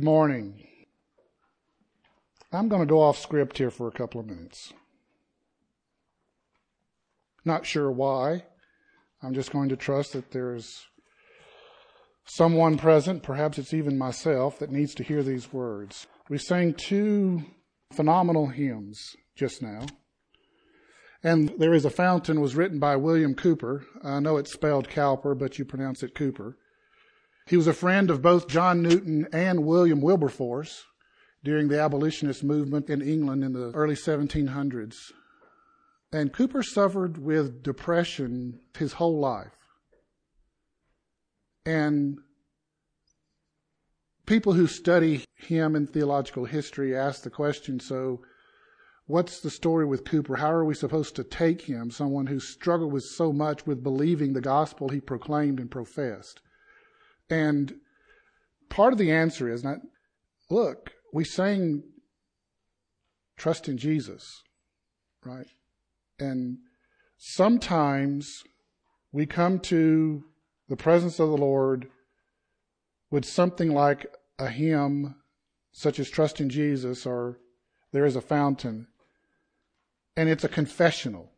Good 0.00 0.06
morning. 0.06 0.62
I'm 2.50 2.70
going 2.70 2.80
to 2.80 2.86
go 2.86 3.02
off 3.02 3.18
script 3.18 3.58
here 3.58 3.70
for 3.70 3.86
a 3.86 3.92
couple 3.92 4.18
of 4.18 4.26
minutes. 4.26 4.72
Not 7.44 7.66
sure 7.66 7.90
why. 7.90 8.44
I'm 9.22 9.34
just 9.34 9.52
going 9.52 9.68
to 9.68 9.76
trust 9.76 10.14
that 10.14 10.30
there's 10.30 10.86
someone 12.24 12.78
present, 12.78 13.22
perhaps 13.22 13.58
it's 13.58 13.74
even 13.74 13.98
myself, 13.98 14.58
that 14.60 14.72
needs 14.72 14.94
to 14.94 15.04
hear 15.04 15.22
these 15.22 15.52
words. 15.52 16.06
We 16.30 16.38
sang 16.38 16.72
two 16.72 17.44
phenomenal 17.92 18.46
hymns 18.46 19.14
just 19.36 19.60
now. 19.60 19.84
And 21.22 21.52
There 21.58 21.74
is 21.74 21.84
a 21.84 21.90
Fountain 21.90 22.40
was 22.40 22.56
written 22.56 22.78
by 22.78 22.96
William 22.96 23.34
Cowper. 23.34 23.84
I 24.02 24.20
know 24.20 24.38
it's 24.38 24.54
spelled 24.54 24.88
Cowper, 24.88 25.34
but 25.34 25.58
you 25.58 25.66
pronounce 25.66 26.02
it 26.02 26.14
Cooper. 26.14 26.56
He 27.50 27.56
was 27.56 27.66
a 27.66 27.72
friend 27.72 28.12
of 28.12 28.22
both 28.22 28.46
John 28.46 28.80
Newton 28.80 29.26
and 29.32 29.66
William 29.66 30.00
Wilberforce 30.00 30.84
during 31.42 31.66
the 31.66 31.80
abolitionist 31.80 32.44
movement 32.44 32.88
in 32.88 33.02
England 33.02 33.42
in 33.42 33.54
the 33.54 33.72
early 33.72 33.96
1700s. 33.96 35.10
And 36.12 36.32
Cowper 36.32 36.62
suffered 36.62 37.18
with 37.18 37.64
depression 37.64 38.60
his 38.78 38.92
whole 38.92 39.18
life. 39.18 39.56
And 41.66 42.18
people 44.26 44.52
who 44.52 44.68
study 44.68 45.24
him 45.34 45.74
in 45.74 45.88
theological 45.88 46.44
history 46.44 46.96
ask 46.96 47.24
the 47.24 47.30
question 47.30 47.80
so, 47.80 48.22
what's 49.06 49.40
the 49.40 49.50
story 49.50 49.86
with 49.86 50.04
Cowper? 50.04 50.36
How 50.36 50.52
are 50.52 50.64
we 50.64 50.74
supposed 50.74 51.16
to 51.16 51.24
take 51.24 51.62
him, 51.62 51.90
someone 51.90 52.28
who 52.28 52.38
struggled 52.38 52.92
with 52.92 53.02
so 53.02 53.32
much 53.32 53.66
with 53.66 53.82
believing 53.82 54.34
the 54.34 54.40
gospel 54.40 54.90
he 54.90 55.00
proclaimed 55.00 55.58
and 55.58 55.68
professed? 55.68 56.40
And 57.30 57.72
part 58.68 58.92
of 58.92 58.98
the 58.98 59.12
answer 59.12 59.48
is 59.48 59.62
not, 59.62 59.78
look, 60.50 60.90
we 61.12 61.24
sang 61.24 61.84
trust 63.36 63.68
in 63.68 63.78
Jesus, 63.78 64.42
right? 65.24 65.46
And 66.18 66.58
sometimes 67.16 68.42
we 69.12 69.26
come 69.26 69.58
to 69.60 70.24
the 70.68 70.76
presence 70.76 71.18
of 71.18 71.30
the 71.30 71.36
Lord 71.36 71.88
with 73.10 73.24
something 73.24 73.72
like 73.72 74.06
a 74.38 74.48
hymn, 74.48 75.16
such 75.72 75.98
as 75.98 76.10
Trust 76.10 76.40
in 76.40 76.50
Jesus 76.50 77.06
or 77.06 77.38
There 77.92 78.06
is 78.06 78.16
a 78.16 78.20
Fountain, 78.20 78.86
and 80.16 80.28
it's 80.28 80.44
a 80.44 80.48
confessional. 80.48 81.32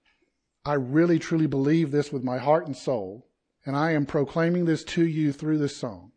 I 0.64 0.74
really 0.74 1.18
truly 1.18 1.46
believe 1.46 1.90
this 1.90 2.12
with 2.12 2.22
my 2.22 2.38
heart 2.38 2.67
and 2.67 2.77
soul, 2.77 3.27
and 3.64 3.77
I 3.77 3.92
am 3.92 4.06
proclaiming 4.06 4.64
this 4.64 4.84
to 4.84 5.06
you 5.06 5.33
through 5.33 5.58
this 5.58 5.77
song. 5.77 6.12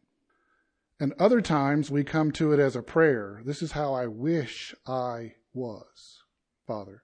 And 0.99 1.13
other 1.19 1.41
times 1.41 1.91
we 1.91 2.03
come 2.03 2.31
to 2.33 2.53
it 2.53 2.59
as 2.59 2.75
a 2.75 2.81
prayer. 2.81 3.41
This 3.45 3.61
is 3.61 3.73
how 3.73 3.93
I 3.93 4.07
wish 4.07 4.73
I 4.87 5.33
was, 5.53 6.23
Father. 6.65 7.03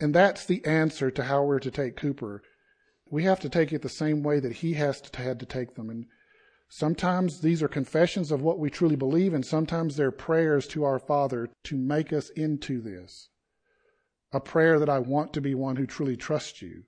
And 0.00 0.14
that's 0.14 0.44
the 0.44 0.64
answer 0.64 1.10
to 1.10 1.24
how 1.24 1.42
we're 1.42 1.58
to 1.58 1.70
take 1.70 1.96
Cowper. 1.96 2.42
We 3.10 3.24
have 3.24 3.40
to 3.40 3.48
take 3.48 3.72
it 3.72 3.82
the 3.82 3.88
same 3.88 4.22
way 4.22 4.38
that 4.38 4.52
he 4.52 4.74
has 4.74 5.00
to, 5.00 5.20
had 5.20 5.40
to 5.40 5.46
take 5.46 5.74
them. 5.74 5.90
And 5.90 6.06
sometimes 6.68 7.40
these 7.40 7.62
are 7.62 7.68
confessions 7.68 8.30
of 8.30 8.42
what 8.42 8.58
we 8.58 8.70
truly 8.70 8.96
believe, 8.96 9.34
and 9.34 9.44
sometimes 9.44 9.96
they're 9.96 10.12
prayers 10.12 10.68
to 10.68 10.84
our 10.84 11.00
Father 11.00 11.48
to 11.64 11.76
make 11.76 12.12
us 12.12 12.30
into 12.30 12.80
this. 12.80 13.30
A 14.30 14.40
prayer 14.40 14.78
that 14.78 14.90
I 14.90 15.00
want 15.00 15.32
to 15.32 15.40
be 15.40 15.54
one 15.54 15.76
who 15.76 15.86
truly 15.86 16.16
trusts 16.16 16.62
you. 16.62 16.84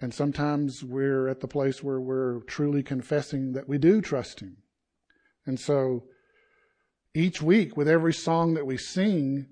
And 0.00 0.12
sometimes 0.12 0.84
we're 0.84 1.28
at 1.28 1.40
the 1.40 1.48
place 1.48 1.82
where 1.82 2.00
we're 2.00 2.40
truly 2.40 2.82
confessing 2.82 3.52
that 3.52 3.68
we 3.68 3.78
do 3.78 4.00
trust 4.00 4.40
Him. 4.40 4.58
And 5.46 5.58
so 5.58 6.04
each 7.14 7.40
week, 7.40 7.76
with 7.76 7.88
every 7.88 8.12
song 8.12 8.54
that 8.54 8.66
we 8.66 8.76
sing, 8.76 9.46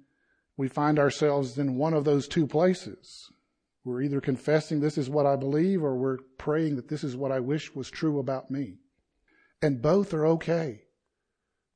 we 0.56 0.68
find 0.68 0.98
ourselves 0.98 1.58
in 1.58 1.76
one 1.76 1.94
of 1.94 2.04
those 2.04 2.28
two 2.28 2.46
places. 2.46 3.30
We're 3.84 4.02
either 4.02 4.20
confessing 4.20 4.80
this 4.80 4.98
is 4.98 5.10
what 5.10 5.26
I 5.26 5.36
believe 5.36 5.82
or 5.82 5.96
we're 5.96 6.18
praying 6.38 6.76
that 6.76 6.88
this 6.88 7.04
is 7.04 7.16
what 7.16 7.32
I 7.32 7.40
wish 7.40 7.74
was 7.74 7.90
true 7.90 8.18
about 8.18 8.50
me. 8.50 8.78
And 9.62 9.80
both 9.80 10.12
are 10.12 10.26
okay. 10.26 10.82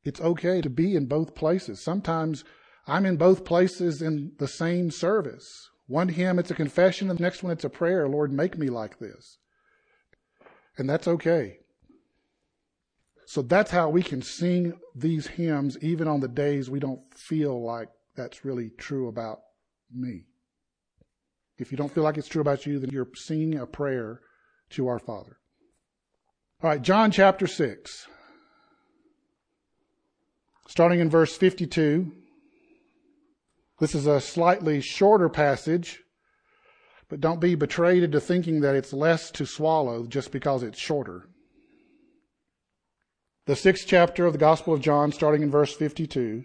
It's 0.04 0.20
okay 0.20 0.60
to 0.60 0.70
be 0.70 0.94
in 0.94 1.06
both 1.06 1.34
places. 1.34 1.80
Sometimes 1.80 2.44
I'm 2.86 3.04
in 3.04 3.16
both 3.16 3.44
places 3.44 4.00
in 4.00 4.32
the 4.38 4.48
same 4.48 4.90
service. 4.90 5.68
One 5.88 6.09
hymn, 6.09 6.38
it's 6.38 6.50
a 6.50 6.54
confession, 6.54 7.10
and 7.10 7.19
the 7.19 7.22
next 7.22 7.43
one, 7.43 7.50
it's 7.50 7.65
a 7.65 7.71
prayer. 7.71 8.06
Lord, 8.06 8.31
make 8.31 8.56
me 8.56 8.69
like 8.69 8.99
this. 8.99 9.38
And 10.76 10.88
that's 10.88 11.09
okay. 11.09 11.59
So 13.26 13.43
that's 13.43 13.71
how 13.71 13.88
we 13.88 14.03
can 14.03 14.22
sing 14.22 14.75
these 14.94 15.26
hymns 15.26 15.76
even 15.82 16.06
on 16.06 16.21
the 16.21 16.28
days 16.28 16.71
we 16.71 16.78
don't 16.78 17.00
feel 17.15 17.62
like 17.62 17.88
that's 18.16 18.44
really 18.44 18.71
true 18.78 19.09
about 19.09 19.41
me. 19.93 20.25
If 21.59 21.72
you 21.72 21.78
don't 21.78 21.93
feel 21.93 22.05
like 22.05 22.16
it's 22.16 22.28
true 22.28 22.41
about 22.41 22.66
you, 22.66 22.78
then 22.78 22.91
you're 22.91 23.09
singing 23.15 23.59
a 23.59 23.66
prayer 23.66 24.20
to 24.70 24.88
our 24.88 24.99
Father. 24.99 25.38
All 26.62 26.70
right, 26.70 26.82
John 26.82 27.10
chapter 27.10 27.47
6. 27.47 28.06
Starting 30.69 31.00
in 31.00 31.09
verse 31.09 31.37
52. 31.37 32.12
This 33.78 33.94
is 33.94 34.06
a 34.06 34.20
slightly 34.20 34.80
shorter 34.80 35.28
passage, 35.28 36.00
but 37.08 37.20
don't 37.20 37.40
be 37.40 37.54
betrayed 37.54 38.02
into 38.02 38.20
thinking 38.20 38.60
that 38.60 38.74
it's 38.74 38.92
less 38.92 39.30
to 39.32 39.46
swallow 39.46 40.06
just 40.06 40.32
because 40.32 40.62
it's 40.62 40.78
shorter. 40.78 41.28
The 43.46 43.56
sixth 43.56 43.86
chapter 43.86 44.26
of 44.26 44.32
the 44.32 44.38
Gospel 44.38 44.74
of 44.74 44.80
John, 44.80 45.12
starting 45.12 45.42
in 45.42 45.50
verse 45.50 45.74
52. 45.74 46.44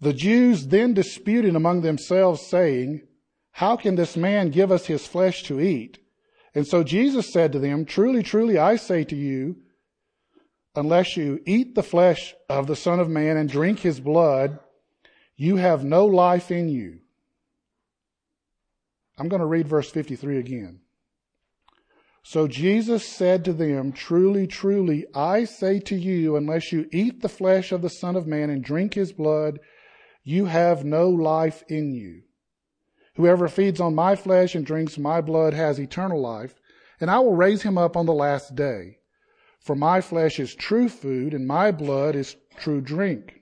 The 0.00 0.12
Jews 0.12 0.66
then 0.66 0.94
disputed 0.94 1.54
among 1.54 1.82
themselves, 1.82 2.48
saying, 2.48 3.02
How 3.52 3.76
can 3.76 3.96
this 3.96 4.16
man 4.16 4.50
give 4.50 4.72
us 4.72 4.86
his 4.86 5.06
flesh 5.06 5.42
to 5.44 5.60
eat? 5.60 5.98
And 6.54 6.66
so 6.66 6.82
Jesus 6.82 7.32
said 7.32 7.52
to 7.52 7.58
them, 7.58 7.84
Truly, 7.84 8.22
truly, 8.22 8.58
I 8.58 8.76
say 8.76 9.04
to 9.04 9.14
you, 9.14 9.56
unless 10.74 11.16
you 11.16 11.40
eat 11.46 11.74
the 11.74 11.82
flesh 11.82 12.34
of 12.48 12.66
the 12.66 12.76
Son 12.76 13.00
of 13.00 13.08
Man 13.08 13.36
and 13.36 13.48
drink 13.48 13.80
his 13.80 14.00
blood, 14.00 14.58
you 15.38 15.54
have 15.56 15.84
no 15.84 16.04
life 16.04 16.50
in 16.50 16.68
you. 16.68 16.98
I'm 19.16 19.28
going 19.28 19.40
to 19.40 19.46
read 19.46 19.68
verse 19.68 19.88
53 19.88 20.36
again. 20.36 20.80
So 22.24 22.48
Jesus 22.48 23.06
said 23.06 23.44
to 23.44 23.52
them, 23.52 23.92
Truly, 23.92 24.48
truly, 24.48 25.06
I 25.14 25.44
say 25.44 25.78
to 25.80 25.94
you, 25.94 26.34
unless 26.36 26.72
you 26.72 26.88
eat 26.92 27.22
the 27.22 27.28
flesh 27.28 27.70
of 27.70 27.82
the 27.82 27.88
Son 27.88 28.16
of 28.16 28.26
Man 28.26 28.50
and 28.50 28.62
drink 28.62 28.94
his 28.94 29.12
blood, 29.12 29.60
you 30.24 30.46
have 30.46 30.84
no 30.84 31.08
life 31.08 31.62
in 31.68 31.92
you. 31.94 32.22
Whoever 33.14 33.46
feeds 33.46 33.80
on 33.80 33.94
my 33.94 34.16
flesh 34.16 34.56
and 34.56 34.66
drinks 34.66 34.98
my 34.98 35.20
blood 35.20 35.54
has 35.54 35.78
eternal 35.78 36.20
life, 36.20 36.60
and 37.00 37.10
I 37.10 37.20
will 37.20 37.36
raise 37.36 37.62
him 37.62 37.78
up 37.78 37.96
on 37.96 38.06
the 38.06 38.12
last 38.12 38.56
day. 38.56 38.98
For 39.60 39.76
my 39.76 40.00
flesh 40.00 40.40
is 40.40 40.54
true 40.54 40.88
food, 40.88 41.32
and 41.32 41.46
my 41.46 41.70
blood 41.70 42.16
is 42.16 42.34
true 42.56 42.80
drink. 42.80 43.37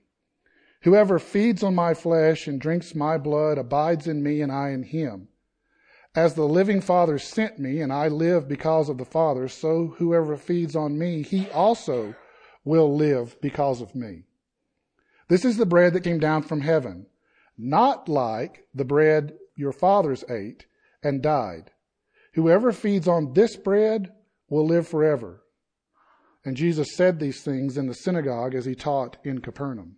Whoever 0.87 1.19
feeds 1.19 1.65
on 1.65 1.75
my 1.75 1.94
flesh 1.94 2.47
and 2.47 2.61
drinks 2.61 2.94
my 2.94 3.19
blood 3.19 3.59
abides 3.59 4.06
in 4.06 4.23
me 4.23 4.41
and 4.41 4.53
I 4.53 4.69
in 4.69 4.85
him. 4.85 5.27
As 6.15 6.35
the 6.35 6.47
living 6.47 6.81
Father 6.81 7.19
sent 7.19 7.59
me 7.59 7.81
and 7.81 7.93
I 7.93 8.06
live 8.06 8.47
because 8.47 8.88
of 8.88 8.97
the 8.97 9.05
Father, 9.05 9.49
so 9.49 9.97
whoever 9.99 10.37
feeds 10.37 10.77
on 10.77 10.97
me, 10.97 11.25
he 11.25 11.50
also 11.50 12.15
will 12.65 12.94
live 12.94 13.37
because 13.41 13.81
of 13.81 13.97
me. 13.97 14.27
This 15.27 15.44
is 15.44 15.56
the 15.56 15.67
bread 15.67 15.93
that 15.94 16.05
came 16.05 16.21
down 16.21 16.44
from 16.44 16.61
heaven, 16.61 17.06
not 17.59 18.09
like 18.09 18.69
the 18.73 18.85
bread 18.85 19.37
your 19.56 19.73
fathers 19.73 20.23
ate 20.31 20.67
and 21.03 21.21
died. 21.21 21.73
Whoever 22.35 22.71
feeds 22.71 23.09
on 23.09 23.33
this 23.33 23.56
bread 23.56 24.12
will 24.49 24.65
live 24.69 24.87
forever. 24.87 25.43
And 26.44 26.56
Jesus 26.56 26.94
said 26.94 27.19
these 27.19 27.43
things 27.43 27.77
in 27.77 27.88
the 27.88 27.93
synagogue 27.93 28.55
as 28.55 28.67
he 28.67 28.77
taught 28.77 29.17
in 29.25 29.41
Capernaum. 29.41 29.97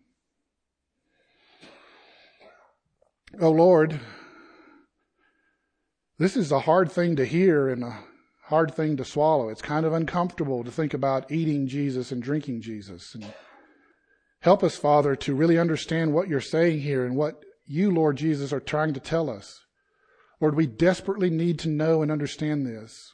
Oh 3.40 3.50
Lord, 3.50 4.00
this 6.18 6.34
is 6.34 6.50
a 6.50 6.60
hard 6.60 6.90
thing 6.90 7.16
to 7.16 7.26
hear 7.26 7.68
and 7.68 7.84
a 7.84 7.98
hard 8.44 8.74
thing 8.74 8.96
to 8.96 9.04
swallow. 9.04 9.50
It's 9.50 9.60
kind 9.60 9.84
of 9.84 9.92
uncomfortable 9.92 10.64
to 10.64 10.70
think 10.70 10.94
about 10.94 11.30
eating 11.30 11.66
Jesus 11.66 12.10
and 12.10 12.22
drinking 12.22 12.62
Jesus. 12.62 13.14
And 13.14 13.32
help 14.40 14.64
us, 14.64 14.76
Father, 14.76 15.14
to 15.16 15.34
really 15.34 15.58
understand 15.58 16.14
what 16.14 16.28
you're 16.28 16.40
saying 16.40 16.80
here 16.80 17.04
and 17.04 17.16
what 17.16 17.44
you, 17.66 17.90
Lord 17.90 18.16
Jesus, 18.16 18.50
are 18.50 18.60
trying 18.60 18.94
to 18.94 19.00
tell 19.00 19.28
us. 19.28 19.60
Lord, 20.40 20.54
we 20.54 20.66
desperately 20.66 21.28
need 21.28 21.58
to 21.60 21.68
know 21.68 22.00
and 22.00 22.10
understand 22.10 22.66
this. 22.66 23.12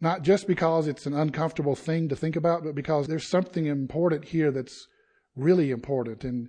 Not 0.00 0.22
just 0.22 0.48
because 0.48 0.88
it's 0.88 1.06
an 1.06 1.14
uncomfortable 1.14 1.76
thing 1.76 2.08
to 2.08 2.16
think 2.16 2.34
about, 2.34 2.64
but 2.64 2.74
because 2.74 3.06
there's 3.06 3.26
something 3.26 3.66
important 3.66 4.24
here 4.26 4.50
that's 4.50 4.88
really 5.36 5.70
important. 5.70 6.24
And 6.24 6.48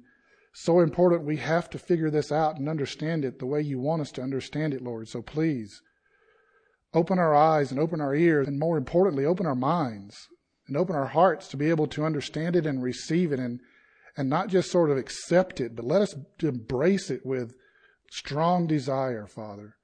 so 0.53 0.79
important 0.79 1.25
we 1.25 1.37
have 1.37 1.69
to 1.69 1.79
figure 1.79 2.09
this 2.09 2.31
out 2.31 2.57
and 2.57 2.67
understand 2.67 3.23
it 3.23 3.39
the 3.39 3.45
way 3.45 3.61
you 3.61 3.79
want 3.79 4.01
us 4.01 4.11
to 4.11 4.21
understand 4.21 4.73
it, 4.73 4.81
Lord. 4.81 5.07
So 5.07 5.21
please 5.21 5.81
open 6.93 7.19
our 7.19 7.35
eyes 7.35 7.71
and 7.71 7.79
open 7.79 8.01
our 8.01 8.15
ears, 8.15 8.47
and 8.47 8.59
more 8.59 8.77
importantly, 8.77 9.25
open 9.25 9.45
our 9.45 9.55
minds 9.55 10.27
and 10.67 10.75
open 10.75 10.95
our 10.95 11.07
hearts 11.07 11.47
to 11.49 11.57
be 11.57 11.69
able 11.69 11.87
to 11.87 12.05
understand 12.05 12.55
it 12.55 12.65
and 12.65 12.81
receive 12.81 13.31
it 13.31 13.39
and, 13.39 13.59
and 14.17 14.29
not 14.29 14.49
just 14.49 14.71
sort 14.71 14.89
of 14.89 14.97
accept 14.97 15.59
it, 15.59 15.75
but 15.75 15.85
let 15.85 16.01
us 16.01 16.15
embrace 16.41 17.09
it 17.09 17.25
with 17.25 17.53
strong 18.11 18.67
desire, 18.67 19.27
Father, 19.27 19.75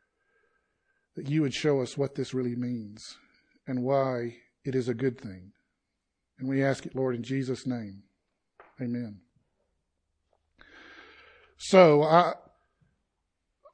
that 1.16 1.30
you 1.30 1.42
would 1.42 1.54
show 1.54 1.82
us 1.82 1.98
what 1.98 2.16
this 2.16 2.34
really 2.34 2.56
means 2.56 3.18
and 3.68 3.84
why 3.84 4.36
it 4.64 4.76
is 4.76 4.88
a 4.88 4.94
good 4.94 5.20
thing. 5.20 5.52
And 6.40 6.50
we 6.50 6.64
ask 6.64 6.86
it, 6.86 6.96
Lord, 6.96 7.16
in 7.16 7.24
Jesus' 7.24 7.66
name. 7.66 8.04
Amen. 8.82 9.25
So, 11.58 12.04
I, 12.04 12.34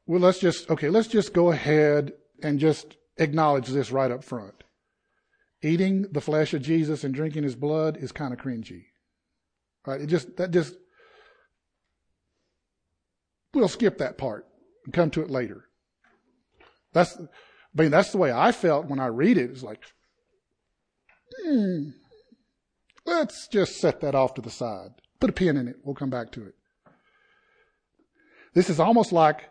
well, 0.05 0.19
let's 0.19 0.39
just, 0.39 0.69
okay, 0.69 0.89
let's 0.89 1.07
just 1.07 1.33
go 1.33 1.51
ahead 1.51 2.13
and 2.43 2.59
just 2.59 2.97
acknowledge 3.17 3.67
this 3.67 3.91
right 3.91 4.11
up 4.11 4.23
front. 4.23 4.63
Eating 5.63 6.07
the 6.11 6.21
flesh 6.21 6.53
of 6.53 6.61
Jesus 6.61 7.03
and 7.03 7.13
drinking 7.13 7.43
his 7.43 7.55
blood 7.55 7.97
is 7.97 8.11
kind 8.11 8.33
of 8.33 8.39
cringy. 8.39 8.85
Right? 9.85 10.01
It 10.01 10.07
just, 10.07 10.37
that 10.37 10.51
just, 10.51 10.75
we'll 13.53 13.67
skip 13.67 13.97
that 13.99 14.17
part 14.17 14.47
and 14.85 14.93
come 14.93 15.11
to 15.11 15.21
it 15.21 15.29
later. 15.29 15.65
That's, 16.93 17.15
I 17.17 17.81
mean, 17.81 17.91
that's 17.91 18.11
the 18.11 18.17
way 18.17 18.31
I 18.31 18.51
felt 18.51 18.87
when 18.87 18.99
I 18.99 19.07
read 19.07 19.37
it. 19.37 19.49
It's 19.49 19.63
like, 19.63 19.81
hmm, 21.43 21.89
let's 23.05 23.47
just 23.47 23.77
set 23.77 24.01
that 24.01 24.15
off 24.15 24.33
to 24.35 24.41
the 24.41 24.49
side. 24.49 24.91
Put 25.19 25.29
a 25.29 25.33
pin 25.33 25.57
in 25.57 25.67
it. 25.67 25.77
We'll 25.83 25.95
come 25.95 26.09
back 26.09 26.31
to 26.33 26.45
it. 26.45 26.55
This 28.53 28.69
is 28.69 28.79
almost 28.79 29.11
like 29.11 29.49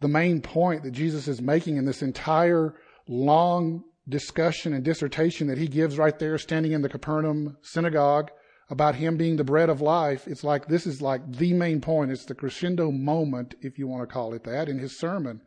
the 0.00 0.08
main 0.08 0.42
point 0.42 0.82
that 0.82 0.92
Jesus 0.92 1.28
is 1.28 1.40
making 1.40 1.76
in 1.76 1.86
this 1.86 2.02
entire 2.02 2.74
long 3.08 3.84
discussion 4.08 4.72
and 4.72 4.84
dissertation 4.84 5.48
that 5.48 5.58
he 5.58 5.66
gives 5.66 5.98
right 5.98 6.18
there 6.18 6.38
standing 6.38 6.72
in 6.72 6.82
the 6.82 6.88
Capernaum 6.88 7.56
synagogue 7.62 8.30
about 8.68 8.96
him 8.96 9.16
being 9.16 9.36
the 9.36 9.44
bread 9.44 9.68
of 9.68 9.80
life. 9.80 10.26
It's 10.26 10.44
like 10.44 10.66
this 10.66 10.86
is 10.86 11.00
like 11.00 11.22
the 11.30 11.52
main 11.52 11.80
point. 11.80 12.10
It's 12.10 12.24
the 12.24 12.34
crescendo 12.34 12.90
moment, 12.90 13.54
if 13.60 13.78
you 13.78 13.86
want 13.86 14.08
to 14.08 14.12
call 14.12 14.34
it 14.34 14.44
that, 14.44 14.68
in 14.68 14.78
his 14.78 14.98
sermon. 14.98 15.40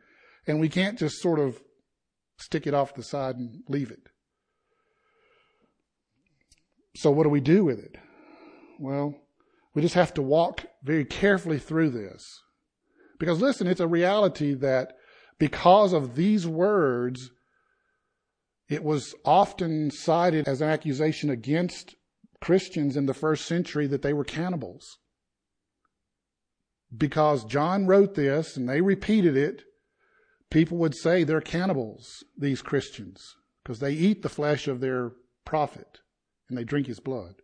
And 0.48 0.60
we 0.60 0.70
can't 0.70 0.98
just 0.98 1.22
sort 1.22 1.40
of 1.40 1.62
stick 2.38 2.66
it 2.66 2.74
off 2.74 2.96
the 2.96 3.04
side 3.04 3.36
and 3.36 3.62
leave 3.68 3.92
it. 3.92 4.00
So 6.96 7.12
what 7.12 7.24
do 7.24 7.30
we 7.30 7.42
do 7.42 7.66
with 7.66 7.80
it? 7.80 7.98
Well, 8.80 9.16
we 9.74 9.82
just 9.82 9.96
have 9.96 10.14
to 10.16 10.22
walk 10.22 10.66
very 10.84 11.06
carefully 11.06 11.60
through 11.60 11.90
this. 11.90 12.42
Because 13.20 13.42
listen, 13.42 13.68
it's 13.68 13.82
a 13.82 13.88
reality 13.88 14.54
that 14.56 14.94
because 15.38 15.94
of 15.94 16.16
these 16.16 16.48
words, 16.48 17.32
it 18.70 18.84
was 18.84 19.16
often 19.26 19.92
cited 19.92 20.48
as 20.48 20.62
an 20.62 20.70
accusation 20.70 21.30
against 21.30 21.96
Christians 22.42 22.96
in 22.96 23.06
the 23.06 23.14
first 23.14 23.46
century 23.46 23.88
that 23.88 24.02
they 24.02 24.14
were 24.14 24.24
cannibals. 24.24 24.98
Because 26.96 27.44
John 27.44 27.86
wrote 27.86 28.16
this 28.16 28.56
and 28.58 28.68
they 28.68 28.82
repeated 28.82 29.36
it, 29.36 29.64
people 30.50 30.78
would 30.78 30.96
say 30.96 31.24
they're 31.24 31.42
cannibals, 31.42 32.24
these 32.38 32.62
Christians, 32.62 33.36
because 33.64 33.80
they 33.80 33.94
eat 33.94 34.22
the 34.22 34.30
flesh 34.30 34.68
of 34.68 34.80
their 34.80 35.12
prophet 35.46 36.00
and 36.48 36.58
they 36.58 36.64
drink 36.64 36.88
his 36.88 37.00
blood. 37.00 37.36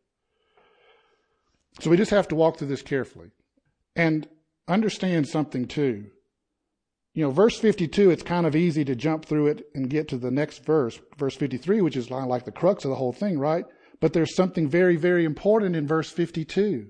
So 1.81 1.89
we 1.89 1.97
just 1.97 2.11
have 2.11 2.27
to 2.29 2.35
walk 2.35 2.57
through 2.57 2.67
this 2.67 2.81
carefully. 2.81 3.31
And 3.95 4.27
understand 4.67 5.27
something 5.27 5.67
too. 5.67 6.05
You 7.13 7.23
know, 7.23 7.31
verse 7.31 7.57
52, 7.57 8.09
it's 8.09 8.23
kind 8.23 8.45
of 8.45 8.55
easy 8.55 8.83
to 8.85 8.95
jump 8.95 9.25
through 9.25 9.47
it 9.47 9.67
and 9.73 9.89
get 9.89 10.09
to 10.09 10.17
the 10.17 10.31
next 10.31 10.65
verse, 10.65 10.99
verse 11.17 11.35
53, 11.35 11.81
which 11.81 11.95
is 11.95 12.11
like 12.11 12.43
the 12.43 12.51
crux 12.51 12.83
of 12.83 12.89
the 12.89 12.95
whole 12.95 13.13
thing, 13.13 13.39
right? 13.39 13.63
But 14.01 14.11
there's 14.11 14.35
something 14.35 14.67
very, 14.67 14.97
very 14.97 15.23
important 15.23 15.77
in 15.77 15.87
verse 15.87 16.11
52. 16.11 16.87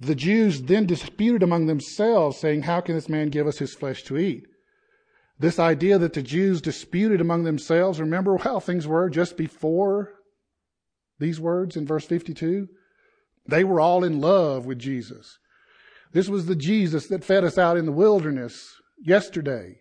The 0.00 0.14
Jews 0.14 0.62
then 0.62 0.84
disputed 0.86 1.42
among 1.44 1.66
themselves, 1.66 2.38
saying, 2.38 2.62
How 2.62 2.80
can 2.80 2.96
this 2.96 3.08
man 3.08 3.28
give 3.28 3.46
us 3.46 3.58
his 3.58 3.72
flesh 3.72 4.02
to 4.04 4.18
eat? 4.18 4.44
This 5.38 5.58
idea 5.58 5.98
that 5.98 6.14
the 6.14 6.22
Jews 6.22 6.60
disputed 6.60 7.20
among 7.20 7.44
themselves, 7.44 8.00
remember 8.00 8.36
how 8.38 8.58
things 8.58 8.86
were 8.86 9.08
just 9.08 9.36
before 9.36 10.12
these 11.20 11.38
words 11.38 11.76
in 11.76 11.86
verse 11.86 12.04
52? 12.04 12.68
They 13.48 13.64
were 13.64 13.80
all 13.80 14.04
in 14.04 14.20
love 14.20 14.66
with 14.66 14.78
Jesus. 14.78 15.38
This 16.12 16.28
was 16.28 16.46
the 16.46 16.56
Jesus 16.56 17.06
that 17.08 17.24
fed 17.24 17.44
us 17.44 17.58
out 17.58 17.76
in 17.76 17.86
the 17.86 17.92
wilderness 17.92 18.74
yesterday, 18.98 19.80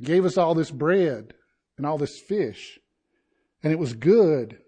gave 0.00 0.24
us 0.24 0.38
all 0.38 0.54
this 0.54 0.70
bread 0.70 1.34
and 1.76 1.86
all 1.86 1.98
this 1.98 2.20
fish, 2.20 2.78
and 3.62 3.72
it 3.72 3.78
was 3.78 3.92
good. 3.94 4.58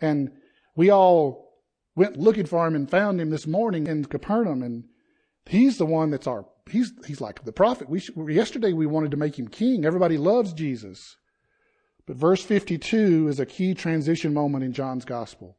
And 0.00 0.32
we 0.74 0.90
all 0.90 1.54
went 1.94 2.18
looking 2.18 2.46
for 2.46 2.66
him 2.66 2.74
and 2.74 2.90
found 2.90 3.20
him 3.20 3.30
this 3.30 3.46
morning 3.46 3.86
in 3.86 4.04
Capernaum, 4.04 4.62
and 4.62 4.84
he's 5.46 5.78
the 5.78 5.86
one 5.86 6.10
that's 6.10 6.26
our 6.26 6.44
he's 6.70 6.92
he's 7.06 7.20
like 7.20 7.44
the 7.44 7.52
prophet. 7.52 7.88
We 7.88 8.02
yesterday 8.28 8.72
we 8.72 8.86
wanted 8.86 9.12
to 9.12 9.16
make 9.16 9.38
him 9.38 9.48
king. 9.48 9.84
Everybody 9.84 10.18
loves 10.18 10.52
Jesus. 10.52 11.16
But 12.06 12.16
verse 12.16 12.42
52 12.42 13.28
is 13.28 13.40
a 13.40 13.46
key 13.46 13.74
transition 13.74 14.32
moment 14.32 14.64
in 14.64 14.72
John's 14.72 15.04
gospel. 15.04 15.56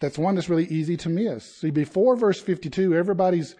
That's 0.00 0.18
one 0.18 0.34
that's 0.34 0.48
really 0.48 0.66
easy 0.66 0.96
to 0.98 1.08
miss. 1.08 1.60
See, 1.60 1.70
before 1.70 2.16
verse 2.16 2.40
52, 2.40 2.94
everybody's 2.94 3.54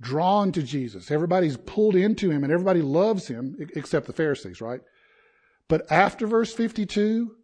drawn 0.00 0.50
to 0.52 0.62
Jesus. 0.62 1.10
Everybody's 1.10 1.56
pulled 1.56 1.94
into 1.94 2.30
him 2.30 2.42
and 2.42 2.52
everybody 2.52 2.82
loves 2.82 3.28
him, 3.28 3.56
except 3.76 4.06
the 4.06 4.12
Pharisees, 4.12 4.60
right? 4.60 4.80
But 5.68 5.90
after 5.90 6.26
verse 6.26 6.52
52, 6.52 7.36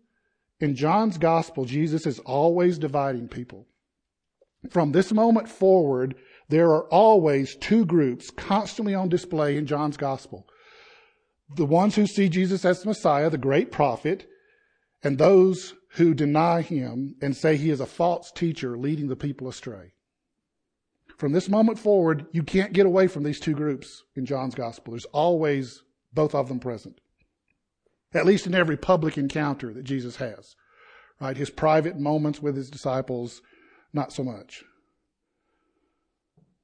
in 0.61 0.75
John's 0.75 1.19
gospel, 1.19 1.65
Jesus 1.65 2.05
is 2.07 2.19
always 2.21 2.79
dividing 2.79 3.29
people. 3.29 3.67
From 4.71 4.91
this 4.91 5.13
moment 5.13 5.49
forward, 5.49 6.17
there 6.49 6.71
are 6.71 6.89
always 6.89 7.55
two 7.57 7.85
groups 7.85 8.31
constantly 8.31 8.95
on 8.95 9.09
display 9.09 9.57
in 9.57 9.67
John's 9.67 9.97
gospel. 9.97 10.47
The 11.55 11.65
ones 11.65 11.95
who 11.95 12.07
see 12.07 12.29
Jesus 12.29 12.65
as 12.65 12.83
the 12.83 12.89
Messiah, 12.89 13.31
the 13.31 13.39
great 13.39 13.71
prophet, 13.71 14.27
and 15.03 15.19
those 15.19 15.75
who 15.93 16.15
deny 16.15 16.61
him 16.61 17.15
and 17.23 17.37
say 17.37 17.57
he 17.57 17.71
is 17.71 17.81
a 17.81 17.87
false 17.87 18.31
teacher 18.33 18.77
leading 18.77 19.09
the 19.09 19.17
people 19.17 19.49
astray. 19.49 19.93
From 21.17 21.33
this 21.33 21.49
moment 21.49 21.79
forward, 21.79 22.27
you 22.33 22.43
can't 22.43 22.73
get 22.73 22.87
away 22.87 23.09
from 23.09 23.25
these 23.25 23.41
two 23.41 23.55
groups 23.55 24.05
in 24.15 24.27
John's 24.27 24.55
gospel. 24.55 24.93
There's 24.93 25.05
always 25.07 25.83
both 26.13 26.35
of 26.35 26.49
them 26.49 26.61
present. 26.61 27.01
At 28.15 28.27
least 28.27 28.47
in 28.47 28.55
every 28.55 28.77
public 28.77 29.19
encounter 29.19 29.73
that 29.75 29.83
Jesus 29.83 30.17
has. 30.17 30.55
Right? 31.21 31.37
His 31.37 31.51
private 31.51 31.99
moments 31.99 32.41
with 32.41 32.57
his 32.57 32.71
disciples, 32.71 33.43
not 33.93 34.13
so 34.13 34.23
much. 34.23 34.65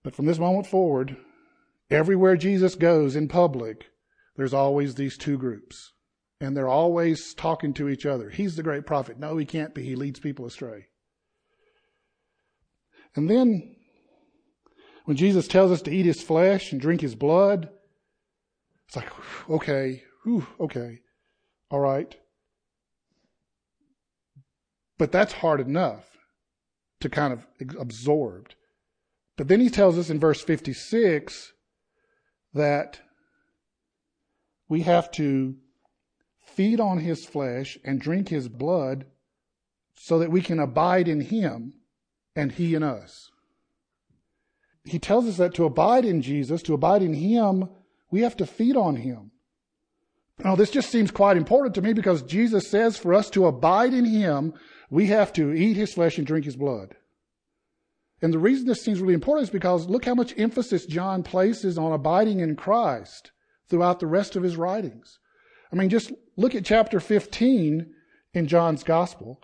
But 0.03 0.15
from 0.15 0.27
this 0.27 0.39
moment 0.39 0.67
forward, 0.67 1.17
everywhere 1.91 2.37
Jesus 2.37 2.75
goes 2.77 3.17
in 3.17 3.27
public, 3.27 3.87
there's 4.37 4.55
always 4.55 4.95
these 4.95 5.19
two 5.19 5.39
groups 5.39 5.94
and 6.45 6.57
they're 6.57 6.69
always 6.69 7.35
talking 7.35 7.73
to 7.75 7.89
each 7.89 8.07
other. 8.07 8.31
He's 8.31 8.57
the 8.57 8.63
great 8.63 8.87
prophet. 8.87 9.19
No, 9.19 9.37
he 9.37 9.45
can't 9.45 9.75
be. 9.75 9.83
He 9.83 9.97
leads 9.97 10.21
people 10.21 10.47
astray. 10.47 10.87
And 13.17 13.31
then, 13.31 13.77
when 15.05 15.17
Jesus 15.17 15.49
tells 15.49 15.71
us 15.71 15.83
to 15.83 15.91
eat 15.91 16.07
his 16.07 16.23
flesh 16.23 16.73
and 16.73 16.81
drink 16.81 17.01
his 17.01 17.15
blood, 17.15 17.69
it's 18.87 18.97
like, 18.97 19.11
okay, 19.49 20.03
whew, 20.25 20.47
okay, 20.61 21.01
all 21.71 21.81
right. 21.81 22.15
But 24.99 25.13
that's 25.13 25.33
hard 25.33 25.61
enough 25.61 26.05
to 27.01 27.09
kind 27.09 27.33
of 27.33 27.47
absorb. 27.79 28.49
But 29.37 29.49
then 29.49 29.61
he 29.61 29.71
tells 29.71 29.99
us 29.99 30.11
in 30.11 30.21
verse 30.21 30.43
56 30.43 31.53
that 32.53 33.01
we 34.69 34.83
have 34.83 35.11
to 35.13 35.57
feed 36.57 36.81
on 36.81 36.99
his 36.99 37.25
flesh 37.25 37.79
and 37.85 38.01
drink 38.01 38.29
his 38.29 38.49
blood 38.49 39.07
so 39.97 40.19
that 40.19 40.31
we 40.31 40.41
can 40.41 40.59
abide 40.59 41.09
in 41.09 41.21
him 41.21 41.75
and 42.37 42.53
he 42.53 42.75
in 42.75 42.83
us. 42.83 43.31
He 44.85 44.99
tells 44.99 45.27
us 45.27 45.37
that 45.39 45.55
to 45.55 45.65
abide 45.65 46.05
in 46.05 46.21
Jesus, 46.21 46.63
to 46.63 46.75
abide 46.75 47.03
in 47.03 47.15
him, 47.15 47.69
we 48.11 48.21
have 48.21 48.37
to 48.37 48.47
feed 48.47 48.77
on 48.77 48.97
him. 48.97 49.31
Now, 50.39 50.57
this 50.57 50.71
just 50.71 50.91
seems 50.91 51.11
quite 51.11 51.37
important 51.37 51.75
to 51.77 51.83
me 51.83 51.93
because 51.93 52.23
Jesus 52.23 52.69
says 52.69 52.99
for 52.99 53.15
us 53.15 53.31
to 53.31 53.47
abide 53.47 53.95
in 53.95 54.05
him, 54.05 54.53
we 54.91 55.07
have 55.07 55.33
to 55.35 55.53
eat 55.53 55.77
his 55.77 55.95
flesh 55.95 56.19
and 56.19 56.27
drink 56.27 56.45
his 56.45 56.57
blood. 56.57 56.97
And 58.21 58.33
the 58.33 58.39
reason 58.39 58.67
this 58.67 58.83
seems 58.83 59.01
really 59.01 59.15
important 59.15 59.45
is 59.45 59.51
because 59.51 59.87
look 59.87 60.05
how 60.05 60.15
much 60.15 60.35
emphasis 60.37 60.87
John 60.87 61.23
places 61.23 61.79
on 61.79 61.93
abiding 61.93 62.41
in 62.41 62.57
Christ 62.57 63.33
throughout 63.69 64.01
the 64.01 64.07
rest 64.07 64.37
of 64.37 64.43
his 64.43 64.57
writings. 64.57 65.19
I 65.73 65.77
mean, 65.77 65.89
just 65.89 66.13
look 66.37 66.55
at 66.55 66.65
chapter 66.65 67.01
15 67.01 67.93
in 68.33 68.47
John's 68.47 68.83
Gospel, 68.83 69.41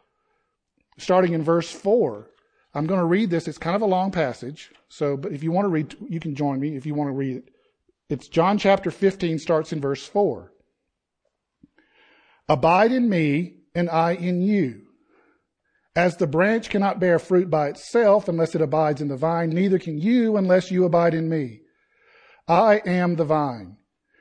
starting 0.99 1.33
in 1.33 1.43
verse 1.43 1.71
4. 1.71 2.31
I'm 2.75 2.87
going 2.87 3.01
to 3.01 3.07
read 3.07 3.31
this. 3.31 3.49
It's 3.49 3.59
kind 3.59 3.77
of 3.77 3.83
a 3.83 3.87
long 3.87 4.11
passage. 4.11 4.71
So, 4.89 5.17
but 5.17 5.33
if 5.33 5.43
you 5.43 5.51
want 5.53 5.65
to 5.65 5.71
read, 5.71 5.97
you 6.09 6.21
can 6.21 6.35
join 6.35 6.61
me 6.61 6.77
if 6.77 6.87
you 6.87 6.95
want 6.95 7.09
to 7.09 7.17
read 7.17 7.37
it. 7.39 7.45
It's 8.09 8.29
John 8.29 8.59
chapter 8.59 8.91
15 8.91 9.39
starts 9.39 9.73
in 9.73 9.81
verse 9.81 10.07
4. 10.07 10.53
Abide 12.49 12.93
in 12.93 13.09
me 13.09 13.55
and 13.75 13.89
I 13.89 14.13
in 14.13 14.43
you. 14.43 14.83
As 15.95 16.17
the 16.17 16.27
branch 16.27 16.71
cannot 16.71 17.01
bear 17.01 17.19
fruit 17.19 17.51
by 17.51 17.69
itself 17.69 18.29
unless 18.29 18.55
it 18.55 18.61
abides 18.61 19.01
in 19.01 19.09
the 19.09 19.17
vine, 19.17 19.51
neither 19.51 19.79
can 19.79 19.99
you 19.99 20.37
unless 20.37 20.71
you 20.71 20.85
abide 20.85 21.15
in 21.15 21.29
me. 21.29 21.61
I 22.49 22.83
am 22.87 23.17
the 23.17 23.25
vine. 23.25 23.77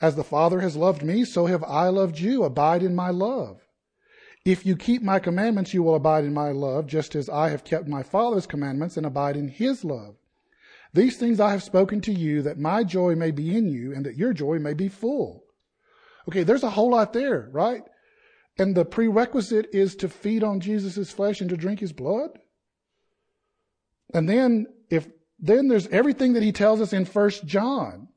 As 0.00 0.14
the 0.14 0.24
Father 0.24 0.60
has 0.60 0.76
loved 0.76 1.02
me, 1.02 1.24
so 1.24 1.46
have 1.46 1.64
I 1.64 1.88
loved 1.88 2.18
you. 2.18 2.44
Abide 2.44 2.82
in 2.82 2.94
my 2.94 3.10
love. 3.10 3.60
If 4.44 4.64
you 4.64 4.76
keep 4.76 5.02
my 5.02 5.18
commandments, 5.18 5.74
you 5.74 5.82
will 5.82 5.94
abide 5.94 6.24
in 6.24 6.34
my 6.34 6.52
love, 6.52 6.86
just 6.86 7.14
as 7.16 7.28
I 7.28 7.48
have 7.48 7.64
kept 7.64 7.88
my 7.88 8.02
Father's 8.02 8.46
commandments 8.46 8.96
and 8.96 9.04
abide 9.04 9.36
in 9.36 9.48
his 9.48 9.84
love. 9.84 10.16
These 10.92 11.16
things 11.16 11.40
I 11.40 11.50
have 11.50 11.62
spoken 11.62 12.00
to 12.02 12.12
you, 12.12 12.42
that 12.42 12.58
my 12.58 12.84
joy 12.84 13.16
may 13.16 13.30
be 13.30 13.56
in 13.56 13.68
you, 13.68 13.92
and 13.92 14.06
that 14.06 14.16
your 14.16 14.32
joy 14.32 14.58
may 14.58 14.72
be 14.72 14.88
full. 14.88 15.44
Okay, 16.28 16.42
there's 16.42 16.62
a 16.62 16.70
whole 16.70 16.90
lot 16.90 17.12
there, 17.12 17.48
right? 17.52 17.82
And 18.58 18.74
the 18.74 18.84
prerequisite 18.84 19.68
is 19.72 19.96
to 19.96 20.08
feed 20.08 20.42
on 20.42 20.60
Jesus' 20.60 21.10
flesh 21.10 21.40
and 21.40 21.50
to 21.50 21.56
drink 21.56 21.80
his 21.80 21.92
blood. 21.92 22.38
And 24.14 24.28
then 24.28 24.66
if 24.90 25.08
then 25.38 25.68
there's 25.68 25.88
everything 25.88 26.32
that 26.32 26.42
he 26.42 26.52
tells 26.52 26.80
us 26.80 26.92
in 26.92 27.04
First 27.04 27.44
John. 27.44 28.08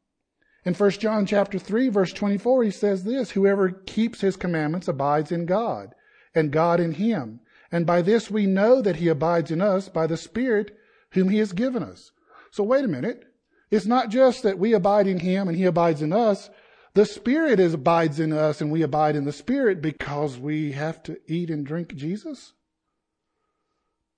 In 0.65 0.73
First 0.73 0.99
John 0.99 1.25
chapter 1.25 1.57
3 1.57 1.89
verse 1.89 2.13
24 2.13 2.63
he 2.63 2.71
says 2.71 3.03
this, 3.03 3.31
whoever 3.31 3.69
keeps 3.69 4.21
his 4.21 4.35
commandments 4.35 4.87
abides 4.87 5.31
in 5.31 5.45
God 5.45 5.93
and 6.35 6.51
God 6.51 6.79
in 6.79 6.93
him. 6.93 7.39
And 7.71 7.85
by 7.85 8.01
this 8.01 8.29
we 8.29 8.45
know 8.45 8.81
that 8.81 8.97
he 8.97 9.07
abides 9.07 9.51
in 9.51 9.61
us 9.61 9.89
by 9.89 10.07
the 10.07 10.17
Spirit 10.17 10.75
whom 11.11 11.29
he 11.29 11.37
has 11.39 11.53
given 11.53 11.83
us. 11.83 12.11
So 12.51 12.63
wait 12.63 12.85
a 12.85 12.89
minute. 12.89 13.25
It's 13.71 13.85
not 13.85 14.09
just 14.09 14.43
that 14.43 14.59
we 14.59 14.73
abide 14.73 15.07
in 15.07 15.19
him 15.19 15.47
and 15.47 15.55
he 15.55 15.65
abides 15.65 16.01
in 16.01 16.11
us. 16.11 16.49
The 16.95 17.05
Spirit 17.05 17.59
is, 17.59 17.75
abides 17.75 18.19
in 18.19 18.33
us 18.33 18.61
and 18.61 18.71
we 18.71 18.81
abide 18.81 19.15
in 19.15 19.25
the 19.25 19.31
Spirit 19.31 19.81
because 19.81 20.37
we 20.37 20.71
have 20.71 21.01
to 21.03 21.17
eat 21.27 21.49
and 21.49 21.65
drink 21.65 21.95
Jesus. 21.95 22.53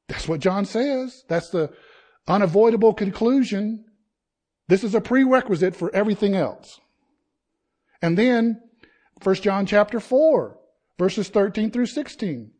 That's 0.07 0.27
what 0.27 0.39
John 0.39 0.65
says. 0.65 1.23
That's 1.27 1.49
the 1.49 1.71
unavoidable 2.27 2.93
conclusion. 2.93 3.85
This 4.71 4.85
is 4.85 4.95
a 4.95 5.01
prerequisite 5.01 5.75
for 5.75 5.93
everything 5.93 6.33
else. 6.33 6.79
And 8.01 8.17
then, 8.17 8.61
1 9.21 9.35
John 9.35 9.65
chapter 9.65 9.99
4 9.99 10.57
verses 10.97 11.27
13 11.27 11.71
through 11.71 11.87
16. 11.87 12.51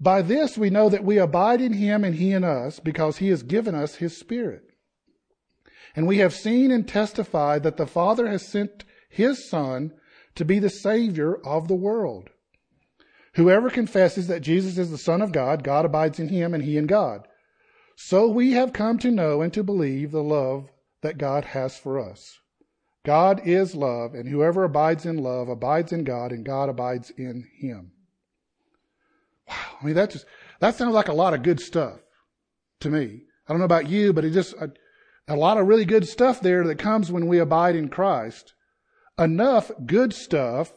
By 0.00 0.22
this 0.22 0.58
we 0.58 0.68
know 0.68 0.88
that 0.88 1.04
we 1.04 1.18
abide 1.18 1.60
in 1.60 1.74
him 1.74 2.02
and 2.02 2.16
he 2.16 2.32
in 2.32 2.42
us 2.42 2.80
because 2.80 3.18
he 3.18 3.28
has 3.28 3.44
given 3.44 3.76
us 3.76 3.94
his 3.94 4.18
spirit. 4.18 4.64
And 5.94 6.08
we 6.08 6.18
have 6.18 6.34
seen 6.34 6.72
and 6.72 6.88
testified 6.88 7.62
that 7.62 7.76
the 7.76 7.86
Father 7.86 8.26
has 8.26 8.48
sent 8.48 8.82
his 9.08 9.48
Son 9.48 9.92
to 10.34 10.44
be 10.44 10.58
the 10.58 10.70
Savior 10.70 11.36
of 11.36 11.68
the 11.68 11.76
world. 11.76 12.30
Whoever 13.34 13.70
confesses 13.70 14.26
that 14.26 14.42
Jesus 14.42 14.76
is 14.76 14.90
the 14.90 14.98
Son 14.98 15.22
of 15.22 15.30
God, 15.30 15.62
God 15.62 15.84
abides 15.84 16.18
in 16.18 16.30
him 16.30 16.52
and 16.52 16.64
he 16.64 16.76
in 16.76 16.88
God. 16.88 17.28
So 17.94 18.26
we 18.26 18.54
have 18.54 18.72
come 18.72 18.98
to 18.98 19.10
know 19.12 19.40
and 19.40 19.52
to 19.52 19.62
believe 19.62 20.10
the 20.10 20.24
love 20.24 20.68
that 21.02 21.18
God 21.18 21.44
has 21.46 21.76
for 21.76 21.98
us. 21.98 22.38
God 23.04 23.40
is 23.44 23.74
love, 23.74 24.14
and 24.14 24.28
whoever 24.28 24.64
abides 24.64 25.06
in 25.06 25.18
love 25.18 25.48
abides 25.48 25.92
in 25.92 26.04
God, 26.04 26.32
and 26.32 26.44
God 26.44 26.68
abides 26.68 27.10
in 27.10 27.46
him. 27.58 27.92
Wow. 29.48 29.56
I 29.80 29.84
mean, 29.84 29.94
that 29.94 30.10
just, 30.10 30.26
that 30.60 30.74
sounds 30.74 30.94
like 30.94 31.08
a 31.08 31.14
lot 31.14 31.34
of 31.34 31.42
good 31.42 31.60
stuff 31.60 32.00
to 32.80 32.90
me. 32.90 33.22
I 33.48 33.52
don't 33.52 33.58
know 33.58 33.64
about 33.64 33.88
you, 33.88 34.12
but 34.12 34.24
it 34.24 34.30
just, 34.30 34.52
a, 34.54 34.70
a 35.26 35.36
lot 35.36 35.58
of 35.58 35.66
really 35.66 35.84
good 35.84 36.06
stuff 36.06 36.40
there 36.40 36.66
that 36.66 36.78
comes 36.78 37.10
when 37.10 37.26
we 37.26 37.38
abide 37.38 37.74
in 37.74 37.88
Christ. 37.88 38.52
Enough 39.18 39.70
good 39.86 40.12
stuff 40.12 40.72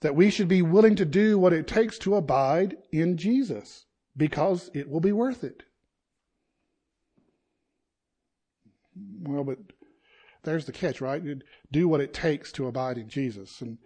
that 0.00 0.16
we 0.16 0.30
should 0.30 0.48
be 0.48 0.62
willing 0.62 0.96
to 0.96 1.04
do 1.04 1.38
what 1.38 1.52
it 1.52 1.66
takes 1.66 1.98
to 1.98 2.16
abide 2.16 2.76
in 2.90 3.16
Jesus 3.16 3.86
because 4.16 4.70
it 4.74 4.88
will 4.88 5.00
be 5.00 5.12
worth 5.12 5.44
it. 5.44 5.62
Well, 8.94 9.44
but 9.44 9.58
there's 10.44 10.66
the 10.66 10.72
catch, 10.72 11.00
right? 11.00 11.22
Do 11.70 11.88
what 11.88 12.00
it 12.00 12.12
takes 12.12 12.52
to 12.52 12.66
abide 12.66 12.98
in 12.98 13.08
Jesus. 13.08 13.60
And 13.60 13.78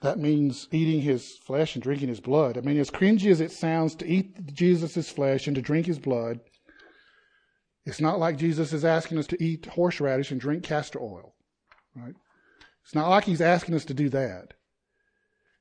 that 0.00 0.18
means 0.18 0.68
eating 0.70 1.00
his 1.00 1.36
flesh 1.38 1.74
and 1.74 1.82
drinking 1.82 2.08
his 2.08 2.20
blood. 2.20 2.58
I 2.58 2.60
mean, 2.60 2.78
as 2.78 2.90
cringy 2.90 3.30
as 3.30 3.40
it 3.40 3.52
sounds 3.52 3.94
to 3.96 4.06
eat 4.06 4.52
Jesus' 4.52 5.10
flesh 5.10 5.46
and 5.46 5.56
to 5.56 5.62
drink 5.62 5.86
his 5.86 5.98
blood, 5.98 6.40
it's 7.86 8.00
not 8.00 8.18
like 8.18 8.36
Jesus 8.36 8.72
is 8.72 8.84
asking 8.84 9.18
us 9.18 9.26
to 9.28 9.42
eat 9.42 9.66
horseradish 9.66 10.30
and 10.30 10.40
drink 10.40 10.62
castor 10.62 11.00
oil, 11.00 11.34
right? 11.94 12.14
It's 12.82 12.94
not 12.94 13.08
like 13.08 13.24
he's 13.24 13.40
asking 13.40 13.74
us 13.74 13.84
to 13.86 13.94
do 13.94 14.08
that. 14.10 14.54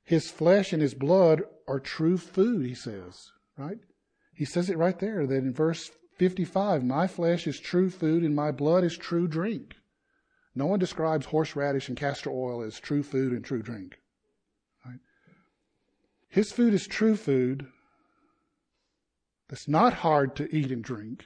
His 0.03 0.29
flesh 0.29 0.73
and 0.73 0.81
his 0.81 0.93
blood 0.93 1.43
are 1.67 1.79
true 1.79 2.17
food, 2.17 2.65
he 2.65 2.75
says, 2.75 3.31
right? 3.57 3.77
He 4.33 4.45
says 4.45 4.69
it 4.69 4.77
right 4.77 4.99
there 4.99 5.25
that 5.25 5.35
in 5.35 5.53
verse 5.53 5.89
55 6.17 6.83
My 6.83 7.07
flesh 7.07 7.47
is 7.47 7.59
true 7.59 7.89
food 7.89 8.23
and 8.23 8.35
my 8.35 8.51
blood 8.51 8.83
is 8.83 8.97
true 8.97 9.27
drink. 9.27 9.75
No 10.55 10.67
one 10.67 10.79
describes 10.79 11.27
horseradish 11.27 11.89
and 11.89 11.97
castor 11.97 12.29
oil 12.29 12.61
as 12.61 12.79
true 12.79 13.03
food 13.03 13.31
and 13.31 13.43
true 13.43 13.63
drink. 13.63 13.97
Right? 14.85 14.99
His 16.29 16.51
food 16.51 16.73
is 16.73 16.85
true 16.85 17.15
food 17.15 17.67
that's 19.49 19.67
not 19.67 19.93
hard 19.93 20.35
to 20.35 20.55
eat 20.55 20.71
and 20.71 20.83
drink 20.83 21.25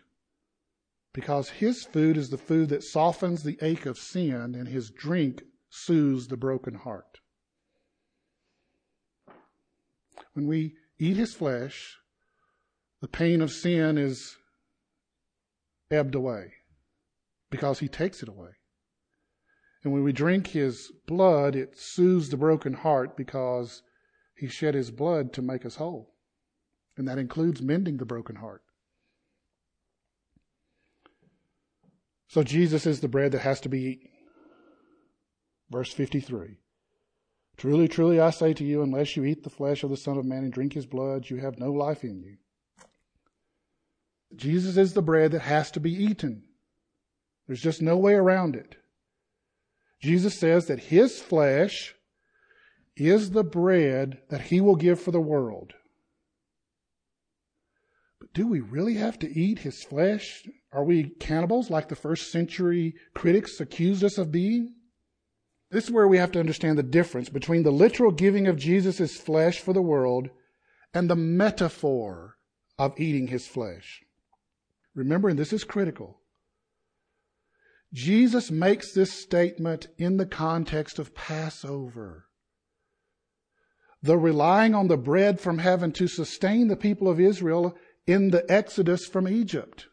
because 1.13 1.50
his 1.50 1.84
food 1.84 2.15
is 2.15 2.29
the 2.29 2.38
food 2.38 2.70
that 2.70 2.84
softens 2.84 3.44
the 3.44 3.58
ache 3.62 3.86
of 3.86 3.98
sin 3.98 4.56
and 4.56 4.67
his 4.67 4.89
drink 4.89 5.44
soothes 5.70 6.27
the 6.27 6.38
broken 6.38 6.75
heart. 6.75 7.20
When 10.34 10.48
we 10.48 10.75
eat 11.00 11.17
his 11.17 11.34
flesh, 11.34 11.98
the 13.01 13.08
pain 13.08 13.41
of 13.41 13.51
sin 13.51 13.98
is 13.98 14.38
ebbed 15.91 16.15
away 16.15 16.53
because 17.50 17.79
he 17.79 17.88
takes 17.88 18.22
it 18.22 18.29
away. 18.29 18.51
And 19.84 19.94
when 19.94 20.03
we 20.03 20.12
drink 20.12 20.48
his 20.48 20.91
blood, 21.06 21.56
it 21.56 21.77
soothes 21.77 22.29
the 22.29 22.38
broken 22.38 22.74
heart 22.74 23.15
because 23.15 23.84
he 24.36 24.48
shed 24.48 24.75
his 24.75 24.91
blood 24.91 25.34
to 25.34 25.41
make 25.41 25.65
us 25.65 25.75
whole. 25.75 26.13
And 26.98 27.08
that 27.08 27.20
includes 27.20 27.62
mending 27.62 27.98
the 27.98 28.06
broken 28.06 28.38
heart. 28.38 28.63
So 32.27 32.44
Jesus 32.44 32.86
is 32.86 33.00
the 33.00 33.08
bread 33.08 33.32
that 33.32 33.41
has 33.41 33.62
to 33.62 33.70
be 33.70 33.82
eaten. 33.82 34.10
Verse 35.70 35.94
53. 35.94 36.58
Truly, 37.56 37.88
truly, 37.88 38.20
I 38.20 38.29
say 38.29 38.53
to 38.53 38.63
you, 38.63 38.84
unless 38.84 39.15
you 39.15 39.24
eat 39.24 39.44
the 39.44 39.50
flesh 39.50 39.84
of 39.84 39.89
the 39.89 39.98
Son 39.98 40.17
of 40.17 40.25
Man 40.25 40.44
and 40.44 40.53
drink 40.53 40.74
his 40.74 40.86
blood, 40.86 41.29
you 41.29 41.38
have 41.38 41.60
no 41.60 41.72
life 41.72 42.03
in 42.03 42.22
you. 42.22 42.38
Jesus 44.36 44.77
is 44.77 44.93
the 44.93 45.01
bread 45.01 45.31
that 45.31 45.41
has 45.41 45.72
to 45.72 45.79
be 45.79 45.91
eaten. 45.91 46.43
There's 47.48 47.62
just 47.62 47.81
no 47.81 47.98
way 47.98 48.13
around 48.13 48.55
it. 48.55 48.75
Jesus 50.01 50.38
says 50.38 50.67
that 50.67 50.79
his 50.79 51.22
flesh 51.22 51.96
is 52.96 53.31
the 53.31 53.43
bread 53.43 54.19
that 54.29 54.41
he 54.41 54.60
will 54.62 54.75
give 54.75 55.00
for 55.00 55.12
the 55.12 55.19
world. 55.19 55.74
But 58.19 58.34
do 58.34 58.48
we 58.48 58.60
really 58.60 58.96
have 58.96 59.17
to 59.19 59.39
eat 59.39 59.60
his 59.60 59.84
flesh? 59.84 60.48
Are 60.72 60.84
we 60.84 61.10
cannibals 61.19 61.69
like 61.69 61.88
the 61.88 61.96
first 61.96 62.31
century 62.31 62.96
critics 63.13 63.60
accused 63.60 64.03
us 64.03 64.17
of 64.17 64.31
being? 64.31 64.75
This 65.69 65.86
is 65.86 65.91
where 65.91 66.07
we 66.07 66.17
have 66.17 66.31
to 66.34 66.39
understand 66.39 66.77
the 66.77 66.84
difference 66.84 67.29
between 67.29 67.63
the 67.63 67.72
literal 67.72 68.12
giving 68.12 68.48
of 68.48 68.57
Jesus' 68.57 69.17
flesh 69.17 69.60
for 69.60 69.74
the 69.74 69.81
world 69.81 70.29
and 70.93 71.10
the 71.10 71.15
metaphor 71.15 72.38
of 72.77 73.00
eating 73.00 73.27
his 73.27 73.48
flesh. 73.48 74.01
Remember, 74.97 75.29
and 75.29 75.37
this 75.37 75.53
is 75.53 75.63
critical. 75.63 76.21
Jesus 77.93 78.49
makes 78.49 78.91
this 78.91 79.13
statement 79.13 79.89
in 79.99 80.17
the 80.17 80.25
context 80.25 80.97
of 80.97 81.13
Passover. 81.13 82.25
The 84.01 84.17
relying 84.17 84.73
on 84.73 84.87
the 84.87 84.97
bread 84.97 85.39
from 85.39 85.59
heaven 85.59 85.91
to 85.93 86.07
sustain 86.07 86.67
the 86.67 86.75
people 86.75 87.07
of 87.07 87.19
Israel 87.19 87.77
in 88.07 88.31
the 88.31 88.43
exodus 88.51 89.05
from 89.05 89.27
Egypt. 89.27 89.85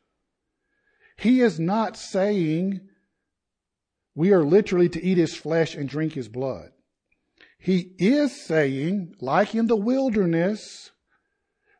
He 1.18 1.42
is 1.42 1.60
not 1.60 1.98
saying 1.98 2.80
we 4.14 4.32
are 4.32 4.42
literally 4.42 4.88
to 4.88 5.04
eat 5.04 5.18
his 5.18 5.36
flesh 5.36 5.74
and 5.74 5.86
drink 5.86 6.14
his 6.14 6.28
blood. 6.28 6.70
He 7.58 7.92
is 7.98 8.44
saying, 8.46 9.16
like 9.20 9.54
in 9.54 9.66
the 9.66 9.76
wilderness, 9.76 10.92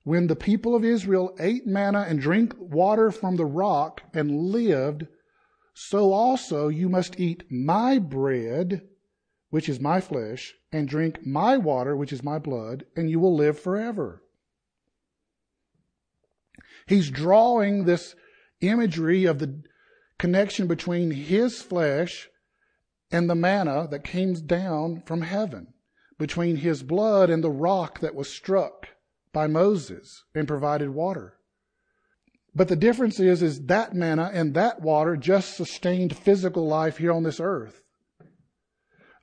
When 0.04 0.26
the 0.26 0.37
people 0.37 0.75
of 0.75 0.84
Israel 0.84 1.34
ate 1.38 1.66
manna 1.66 2.04
and 2.06 2.20
drank 2.20 2.54
water 2.58 3.11
from 3.11 3.37
the 3.37 3.46
rock 3.46 4.02
and 4.12 4.30
lived, 4.50 5.06
so 5.73 6.12
also 6.12 6.68
you 6.68 6.90
must 6.90 7.18
eat 7.18 7.50
my 7.50 7.99
bread, 7.99 8.87
which 9.49 9.66
is 9.66 9.80
my 9.80 10.02
flesh, 10.02 10.54
and 10.70 10.87
drink 10.87 11.26
my 11.26 11.56
water, 11.56 11.96
which 11.96 12.12
is 12.12 12.23
my 12.23 12.38
blood, 12.38 12.84
and 12.94 13.08
you 13.11 13.18
will 13.18 13.34
live 13.34 13.58
forever. 13.58 14.23
He's 16.87 17.08
drawing 17.08 17.84
this 17.84 18.14
imagery 18.61 19.25
of 19.25 19.38
the 19.38 19.62
connection 20.18 20.66
between 20.66 21.12
his 21.12 21.62
flesh 21.62 22.28
and 23.11 23.30
the 23.30 23.34
manna 23.34 23.88
that 23.90 24.04
came 24.04 24.34
down 24.34 25.02
from 25.06 25.23
heaven, 25.23 25.73
between 26.18 26.56
his 26.56 26.82
blood 26.82 27.30
and 27.30 27.42
the 27.42 27.50
rock 27.50 28.00
that 28.00 28.14
was 28.14 28.28
struck 28.28 28.88
by 29.34 29.46
Moses 29.46 30.24
and 30.34 30.48
provided 30.48 30.90
water. 30.90 31.34
But 32.54 32.68
the 32.68 32.76
difference 32.76 33.20
is, 33.20 33.42
is 33.42 33.66
that 33.66 33.94
manna 33.94 34.30
and 34.32 34.54
that 34.54 34.80
water 34.80 35.16
just 35.16 35.56
sustained 35.56 36.16
physical 36.16 36.66
life 36.66 36.96
here 36.96 37.12
on 37.12 37.24
this 37.24 37.40
earth. 37.40 37.82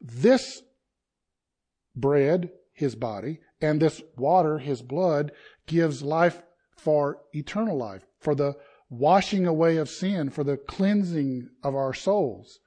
This 0.02 0.62
bread, 1.96 2.52
his 2.74 2.96
body, 2.96 3.40
and 3.62 3.82
this 3.82 4.02
water, 4.18 4.60
his 4.60 4.82
blood, 4.82 5.32
gives 5.66 6.02
life 6.02 6.42
for 6.76 7.20
eternal 7.34 7.78
life, 7.78 8.06
for 8.20 8.36
the 8.36 8.56
washing 8.90 9.48
away 9.48 9.78
of 9.78 9.90
sin, 9.90 10.30
for 10.30 10.44
the 10.44 10.58
cleansing 10.58 11.50
of 11.64 11.76
our 11.76 11.94
souls. 11.94 12.60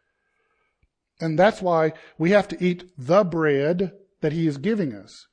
And 1.21 1.39
that's 1.39 1.61
why 1.61 1.93
we 2.17 2.31
have 2.31 2.49
to 2.49 2.65
eat 2.65 2.91
the 2.97 3.25
bread 3.25 3.93
that 4.21 4.33
he 4.33 4.47
is 4.47 4.57
giving 4.57 4.95
us. 4.95 5.27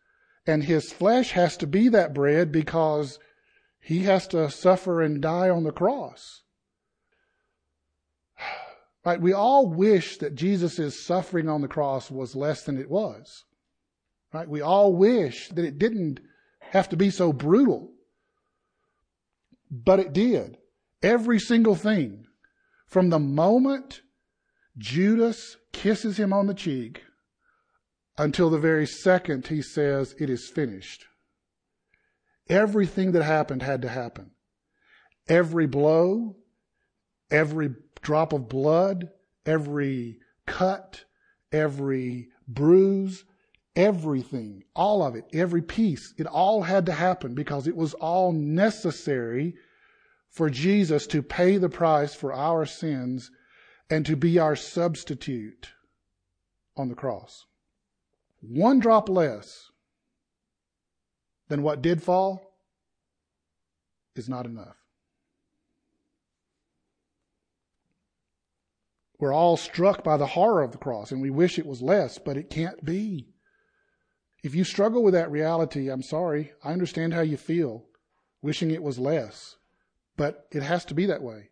And 0.45 0.63
his 0.63 0.91
flesh 0.91 1.31
has 1.31 1.55
to 1.57 1.67
be 1.67 1.89
that 1.89 2.13
bread 2.13 2.51
because 2.51 3.19
he 3.79 4.03
has 4.03 4.27
to 4.29 4.49
suffer 4.49 5.01
and 5.01 5.21
die 5.21 5.49
on 5.49 5.63
the 5.63 5.71
cross. 5.71 6.41
Right? 9.03 9.19
We 9.19 9.33
all 9.33 9.67
wish 9.67 10.17
that 10.17 10.35
Jesus' 10.35 11.03
suffering 11.03 11.49
on 11.49 11.61
the 11.61 11.67
cross 11.67 12.11
was 12.11 12.35
less 12.35 12.63
than 12.63 12.77
it 12.77 12.89
was. 12.89 13.45
Right? 14.31 14.47
We 14.47 14.61
all 14.61 14.95
wish 14.95 15.49
that 15.49 15.65
it 15.65 15.79
didn't 15.79 16.19
have 16.59 16.89
to 16.89 16.95
be 16.95 17.09
so 17.09 17.33
brutal. 17.33 17.91
But 19.71 19.99
it 19.99 20.13
did. 20.13 20.57
Every 21.01 21.39
single 21.39 21.75
thing. 21.75 22.25
From 22.85 23.09
the 23.09 23.19
moment 23.19 24.01
Judas 24.77 25.57
kisses 25.71 26.17
him 26.17 26.31
on 26.31 26.47
the 26.47 26.53
cheek 26.53 27.03
until 28.21 28.51
the 28.51 28.59
very 28.59 28.85
second 28.85 29.47
he 29.47 29.63
says, 29.63 30.13
It 30.19 30.29
is 30.29 30.47
finished. 30.47 31.05
Everything 32.47 33.13
that 33.13 33.23
happened 33.23 33.63
had 33.63 33.81
to 33.81 33.89
happen. 33.89 34.29
Every 35.27 35.65
blow, 35.65 36.35
every 37.31 37.73
drop 38.03 38.31
of 38.31 38.47
blood, 38.47 39.09
every 39.43 40.19
cut, 40.45 41.03
every 41.51 42.27
bruise, 42.47 43.25
everything, 43.75 44.65
all 44.75 45.03
of 45.03 45.15
it, 45.15 45.25
every 45.33 45.63
piece, 45.63 46.13
it 46.19 46.27
all 46.27 46.61
had 46.61 46.85
to 46.85 46.93
happen 46.93 47.33
because 47.33 47.65
it 47.65 47.75
was 47.75 47.95
all 47.95 48.31
necessary 48.31 49.55
for 50.29 50.47
Jesus 50.47 51.07
to 51.07 51.23
pay 51.23 51.57
the 51.57 51.69
price 51.69 52.13
for 52.13 52.31
our 52.31 52.67
sins 52.67 53.31
and 53.89 54.05
to 54.05 54.15
be 54.15 54.37
our 54.37 54.55
substitute 54.55 55.69
on 56.77 56.87
the 56.87 56.95
cross. 56.95 57.45
One 58.41 58.79
drop 58.79 59.07
less 59.07 59.69
than 61.47 61.63
what 61.63 61.81
did 61.81 62.01
fall 62.01 62.41
is 64.15 64.27
not 64.27 64.45
enough. 64.45 64.75
We're 69.19 69.33
all 69.33 69.55
struck 69.55 70.03
by 70.03 70.17
the 70.17 70.25
horror 70.25 70.63
of 70.63 70.71
the 70.71 70.79
cross 70.79 71.11
and 71.11 71.21
we 71.21 71.29
wish 71.29 71.59
it 71.59 71.65
was 71.65 71.81
less, 71.81 72.17
but 72.17 72.37
it 72.37 72.49
can't 72.49 72.83
be. 72.83 73.27
If 74.43 74.55
you 74.55 74.63
struggle 74.63 75.03
with 75.03 75.13
that 75.13 75.29
reality, 75.29 75.89
I'm 75.89 76.01
sorry. 76.01 76.53
I 76.63 76.73
understand 76.73 77.13
how 77.13 77.21
you 77.21 77.37
feel, 77.37 77.85
wishing 78.41 78.71
it 78.71 78.81
was 78.81 78.97
less, 78.97 79.57
but 80.17 80.47
it 80.51 80.63
has 80.63 80.83
to 80.85 80.95
be 80.95 81.05
that 81.05 81.21
way. 81.21 81.49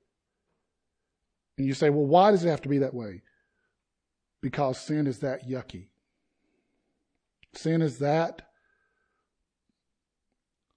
And 1.59 1.67
you 1.67 1.75
say, 1.75 1.91
well, 1.91 2.07
why 2.07 2.31
does 2.31 2.43
it 2.43 2.49
have 2.49 2.61
to 2.61 2.69
be 2.69 2.79
that 2.79 2.95
way? 2.95 3.21
Because 4.41 4.79
sin 4.79 5.05
is 5.05 5.19
that 5.19 5.47
yucky. 5.47 5.89
Sin 7.53 7.81
is 7.81 7.99
that 7.99 8.43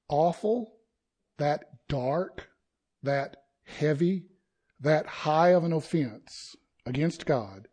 awful, 0.09 0.75
that 1.39 1.65
dark, 1.89 2.49
that 3.03 3.37
heavy, 3.65 4.27
that 4.81 5.07
high 5.07 5.51
of 5.51 5.65
an 5.65 5.73
offense 5.73 6.57
against 6.87 7.27
God 7.27 7.69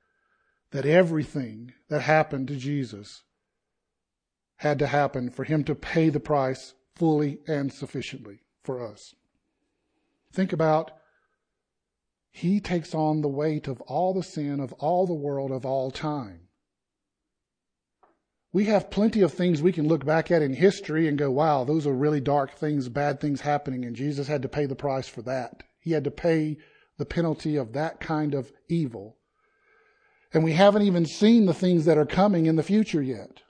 that 0.72 0.86
everything 0.86 1.74
that 1.90 2.02
happened 2.02 2.48
to 2.48 2.56
Jesus 2.56 3.24
had 4.58 4.78
to 4.80 4.88
happen 4.88 5.30
for 5.30 5.44
him 5.44 5.64
to 5.64 5.76
pay 5.76 6.10
the 6.10 6.20
price 6.20 6.74
fully 6.96 7.40
and 7.48 7.72
sufficiently 7.72 8.42
for 8.64 8.86
us. 8.86 9.16
Think 10.32 10.54
about 10.54 10.92
he 12.32 12.60
takes 12.60 12.94
on 12.94 13.22
the 13.22 13.28
weight 13.28 13.68
of 13.68 13.82
all 13.82 14.14
the 14.14 14.24
sin 14.24 14.60
of 14.60 14.74
all 14.74 15.08
the 15.08 15.14
world 15.14 15.52
of 15.52 15.66
all 15.66 15.90
time. 15.90 16.49
We 18.52 18.66
have 18.66 18.90
plenty 18.90 19.22
of 19.22 19.34
things 19.34 19.62
we 19.62 19.72
can 19.72 19.88
look 19.88 20.06
back 20.06 20.32
at 20.32 20.42
in 20.42 20.54
history 20.54 21.08
and 21.08 21.18
go, 21.18 21.30
wow, 21.30 21.64
those 21.64 21.86
are 21.86 21.94
really 21.94 22.20
dark 22.20 22.56
things, 22.56 22.90
bad 22.90 23.20
things 23.20 23.42
happening, 23.42 23.86
and 23.86 23.96
Jesus 23.96 24.28
had 24.28 24.42
to 24.42 24.50
pay 24.50 24.66
the 24.66 24.76
price 24.76 25.08
for 25.08 25.22
that. 25.24 25.62
He 25.80 25.92
had 25.92 26.04
to 26.06 26.12
pay 26.12 26.58
the 26.98 27.06
penalty 27.06 27.56
of 27.56 27.74
that 27.74 28.00
kind 28.00 28.34
of 28.34 28.52
evil. 28.68 29.18
And 30.34 30.44
we 30.44 30.54
haven't 30.54 30.82
even 30.82 31.06
seen 31.06 31.46
the 31.46 31.54
things 31.54 31.86
that 31.86 31.98
are 31.98 32.06
coming 32.06 32.48
in 32.48 32.56
the 32.56 32.64
future 32.64 33.02
yet. 33.02 33.42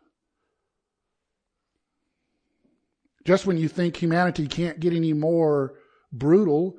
Just 3.26 3.46
when 3.46 3.58
you 3.58 3.68
think 3.68 3.98
humanity 3.98 4.48
can't 4.48 4.80
get 4.80 4.94
any 4.94 5.14
more 5.14 5.76
brutal, 6.12 6.76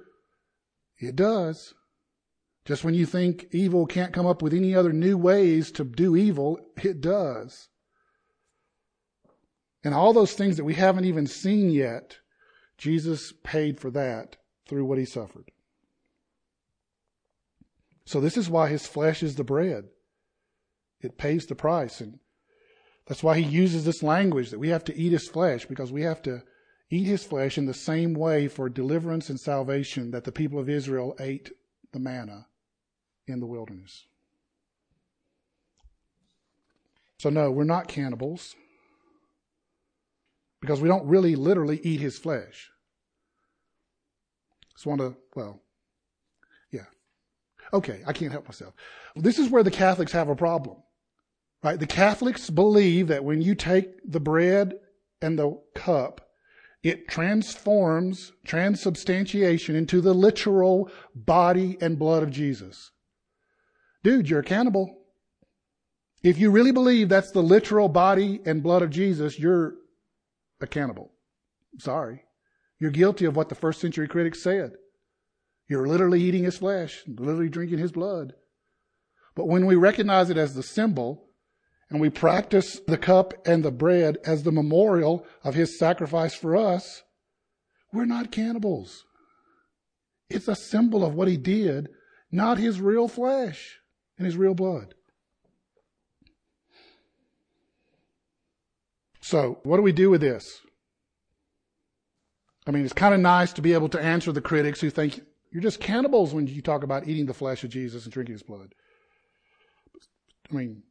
it 0.99 1.17
does. 1.17 1.75
Just 2.65 2.85
when 2.85 2.95
you 2.95 3.07
think 3.07 3.47
evil 3.53 3.87
can't 3.87 4.13
come 4.13 4.27
up 4.27 4.43
with 4.43 4.53
any 4.53 4.75
other 4.75 4.93
new 4.93 5.17
ways 5.17 5.71
to 5.73 5.85
do 5.85 6.17
evil, 6.17 6.59
it 6.83 7.01
does. 7.01 7.69
And 9.83 9.95
all 9.95 10.13
those 10.13 10.33
things 10.33 10.57
that 10.57 10.65
we 10.65 10.75
haven't 10.75 11.07
even 11.07 11.27
seen 11.27 11.71
yet, 11.71 12.19
Jesus 12.77 13.33
paid 13.43 13.81
for 13.81 13.91
that 13.93 14.37
through 14.67 14.85
what 14.85 14.99
he 14.99 15.05
suffered. 15.05 15.51
So 18.05 18.21
this 18.21 18.37
is 18.37 18.51
why 18.51 18.69
his 18.69 18.87
flesh 18.87 19.23
is 19.23 19.37
the 19.37 19.45
bread. 19.45 19.85
It 21.01 21.17
pays 21.17 21.47
the 21.47 21.55
price. 21.55 22.01
And 22.01 22.19
that's 23.07 23.23
why 23.23 23.39
he 23.39 23.45
uses 23.45 23.85
this 23.85 24.03
language 24.03 24.51
that 24.51 24.59
we 24.59 24.69
have 24.69 24.85
to 24.85 24.97
eat 24.97 25.13
his 25.13 25.29
flesh 25.29 25.65
because 25.65 25.93
we 25.93 26.03
have 26.03 26.21
to 26.23 26.43
eat 26.91 27.07
his 27.07 27.25
flesh 27.25 27.57
in 27.57 27.67
the 27.67 27.75
same 27.75 28.15
way 28.15 28.49
for 28.49 28.69
deliverance 28.69 29.31
and 29.31 29.41
salvation 29.41 30.11
that 30.11 30.25
the 30.25 30.33
people 30.33 30.59
of 30.59 30.69
Israel 30.69 31.15
ate 31.21 31.53
the 31.93 32.01
manna 32.01 32.47
in 33.27 33.41
the 33.41 33.47
wilderness. 33.47 34.07
So, 37.19 37.31
no, 37.31 37.51
we're 37.51 37.65
not 37.65 37.89
cannibals 37.89 38.57
because 40.71 40.81
we 40.81 40.89
don't 40.89 41.09
really 41.09 41.35
literally 41.35 41.81
eat 41.83 41.99
his 41.99 42.17
flesh. 42.17 42.71
Just 44.73 44.87
want 44.87 45.01
to, 45.01 45.17
well, 45.35 45.61
yeah. 46.71 46.85
Okay, 47.73 48.03
I 48.07 48.13
can't 48.13 48.31
help 48.31 48.45
myself. 48.45 48.73
This 49.17 49.41
is 49.41 49.51
where 49.51 49.65
the 49.65 49.73
Catholics 49.73 50.13
have 50.13 50.29
a 50.29 50.37
problem. 50.37 50.77
Right? 51.65 51.77
The 51.77 51.89
Catholics 51.89 52.51
believe 52.51 53.09
that 53.09 53.25
when 53.25 53.43
you 53.43 53.57
take 53.57 53.89
the 54.09 54.21
bread 54.21 54.75
and 55.21 55.37
the 55.37 55.61
cup, 55.75 56.21
it 56.85 57.09
transforms 57.09 58.31
transubstantiation 58.45 59.75
into 59.75 60.01
the 60.01 60.15
literal 60.15 60.89
body 61.17 61.79
and 61.81 61.99
blood 61.99 62.23
of 62.23 62.31
Jesus. 62.31 62.93
Dude, 64.05 64.31
you're 64.31 64.39
a 64.39 64.45
cannibal. 64.45 64.99
If 66.23 66.39
you 66.39 66.53
really 66.53 66.71
believe 66.71 67.09
that's 67.09 67.33
the 67.33 67.43
literal 67.43 67.89
body 67.89 68.41
and 68.47 68.63
blood 68.63 68.83
of 68.83 68.91
Jesus, 68.91 69.37
you're 69.37 69.75
a 70.61 70.67
cannibal. 70.67 71.13
Sorry. 71.79 72.23
You're 72.79 72.91
guilty 72.91 73.25
of 73.25 73.37
what 73.37 73.49
the 73.49 73.55
first 73.55 73.81
century 73.81 74.09
critics 74.09 74.43
said. 74.43 74.73
You're 75.69 75.87
literally 75.87 76.23
eating 76.23 76.45
his 76.45 76.59
flesh, 76.59 77.03
literally 77.07 77.49
drinking 77.49 77.79
his 77.79 77.93
blood. 77.93 78.35
But 79.35 79.47
when 79.47 79.67
we 79.67 79.77
recognize 79.77 80.31
it 80.31 80.37
as 80.37 80.55
the 80.55 80.63
symbol, 80.63 81.31
and 81.91 82.01
we 82.01 82.09
practice 82.09 82.81
the 82.87 82.97
cup 82.97 83.35
and 83.47 83.65
the 83.65 83.73
bread 83.73 84.17
as 84.25 84.45
the 84.45 84.53
memorial 84.53 85.27
of 85.43 85.55
his 85.55 85.79
sacrifice 85.79 86.35
for 86.35 86.57
us, 86.57 87.03
we're 87.93 88.05
not 88.05 88.31
cannibals. 88.31 89.05
It's 90.29 90.47
a 90.47 90.55
symbol 90.55 91.05
of 91.05 91.15
what 91.15 91.27
he 91.27 91.37
did, 91.37 91.89
not 92.31 92.59
his 92.59 92.81
real 92.81 93.09
flesh 93.09 93.81
and 94.17 94.25
his 94.25 94.37
real 94.37 94.55
blood. 94.55 94.95
So, 99.31 99.61
what 99.63 99.77
do 99.77 99.83
we 99.85 99.93
do 99.93 100.11
with 100.11 100.23
this? 100.23 100.61
I 102.67 102.73
mean, 102.73 102.83
it's 102.83 102.93
kind 102.93 103.15
of 103.15 103.21
nice 103.21 103.53
to 103.53 103.63
be 103.63 103.75
able 103.75 103.89
to 103.91 104.01
answer 104.01 104.33
the 104.33 104.41
critics 104.41 104.81
who 104.81 104.91
think 104.91 105.21
you're 105.53 105.63
just 105.63 105.79
cannibals 105.79 106.35
when 106.35 106.49
you 106.49 106.61
talk 106.61 106.83
about 106.83 107.07
eating 107.07 107.27
the 107.27 107.33
flesh 107.33 107.63
of 107.63 107.71
Jesus 107.71 108.03
and 108.03 108.13
drinking 108.13 108.33
his 108.33 108.43
blood. 108.43 108.75
I 110.51 110.57
mean, 110.57 110.83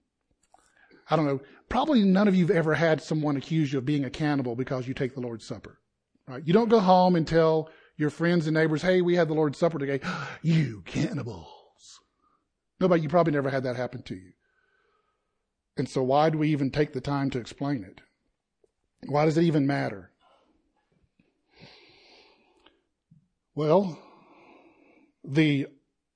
I 1.10 1.18
don't 1.18 1.26
know. 1.26 1.42
Probably 1.68 2.04
none 2.04 2.30
of 2.30 2.36
you 2.36 2.48
have 2.48 2.56
ever 2.56 2.76
had 2.76 3.02
someone 3.02 3.36
accuse 3.36 3.74
you 3.74 3.80
of 3.80 3.86
being 3.86 4.06
a 4.06 4.10
cannibal 4.10 4.56
because 4.56 4.88
you 4.88 4.94
take 4.94 5.16
the 5.16 5.20
Lord's 5.20 5.46
Supper. 5.46 5.78
Right? 6.26 6.42
You 6.48 6.54
don't 6.54 6.70
go 6.70 6.80
home 6.80 7.18
and 7.18 7.28
tell 7.28 7.70
your 7.98 8.10
friends 8.10 8.48
and 8.48 8.54
neighbors, 8.54 8.82
hey, 8.82 9.02
we 9.02 9.16
had 9.16 9.28
the 9.28 9.34
Lord's 9.34 9.60
Supper 9.60 9.80
today. 9.80 10.00
you 10.44 10.82
cannibals. 10.86 12.00
Nobody, 12.80 13.02
you 13.02 13.10
probably 13.10 13.34
never 13.34 13.50
had 13.50 13.64
that 13.64 13.76
happen 13.76 14.02
to 14.04 14.16
you. 14.16 14.32
And 15.76 15.90
so 15.90 16.04
why 16.04 16.30
do 16.30 16.38
we 16.38 16.48
even 16.52 16.72
take 16.72 16.94
the 16.94 17.02
time 17.02 17.30
to 17.32 17.38
explain 17.38 17.84
it? 17.84 18.00
Why 19.06 19.26
does 19.26 19.38
it 19.38 19.44
even 19.44 19.66
matter? 19.66 20.12
Well, 23.56 24.00
the 25.24 25.68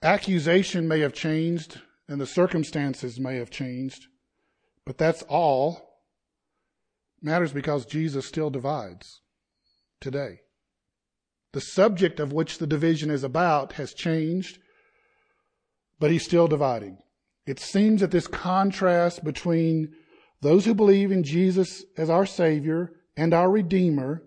accusation 0.01 0.87
may 0.87 0.99
have 0.99 1.13
changed 1.13 1.81
and 2.07 2.19
the 2.19 2.27
circumstances 2.27 3.19
may 3.19 3.37
have 3.37 3.49
changed, 3.49 4.07
but 4.85 4.97
that's 4.97 5.23
all 5.23 6.01
matters 7.21 7.53
because 7.53 7.85
Jesus 7.85 8.25
still 8.25 8.49
divides 8.49 9.21
today. 10.01 10.41
The 11.53 11.61
subject 11.61 12.19
of 12.19 12.33
which 12.33 12.57
the 12.57 12.67
division 12.67 13.09
is 13.09 13.23
about 13.23 13.73
has 13.73 13.93
changed, 13.93 14.59
but 15.99 16.11
he's 16.11 16.25
still 16.25 16.47
dividing. 16.47 16.97
It 17.45 17.59
seems 17.59 18.01
that 18.01 18.11
this 18.11 18.27
contrast 18.27 19.23
between 19.23 19.93
those 20.43 20.65
who 20.65 20.75
believe 20.75 21.11
in 21.11 21.23
Jesus 21.23 21.83
as 21.97 22.09
our 22.09 22.25
Savior 22.25 22.91
and 23.15 23.33
our 23.33 23.49
Redeemer 23.49 24.23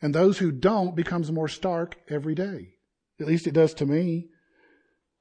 and 0.00 0.14
those 0.14 0.38
who 0.38 0.50
don't 0.50 0.96
becomes 0.96 1.30
more 1.30 1.48
stark 1.48 1.98
every 2.08 2.34
day. 2.34 2.74
At 3.20 3.26
least 3.26 3.46
it 3.46 3.54
does 3.54 3.74
to 3.74 3.86
me. 3.86 4.28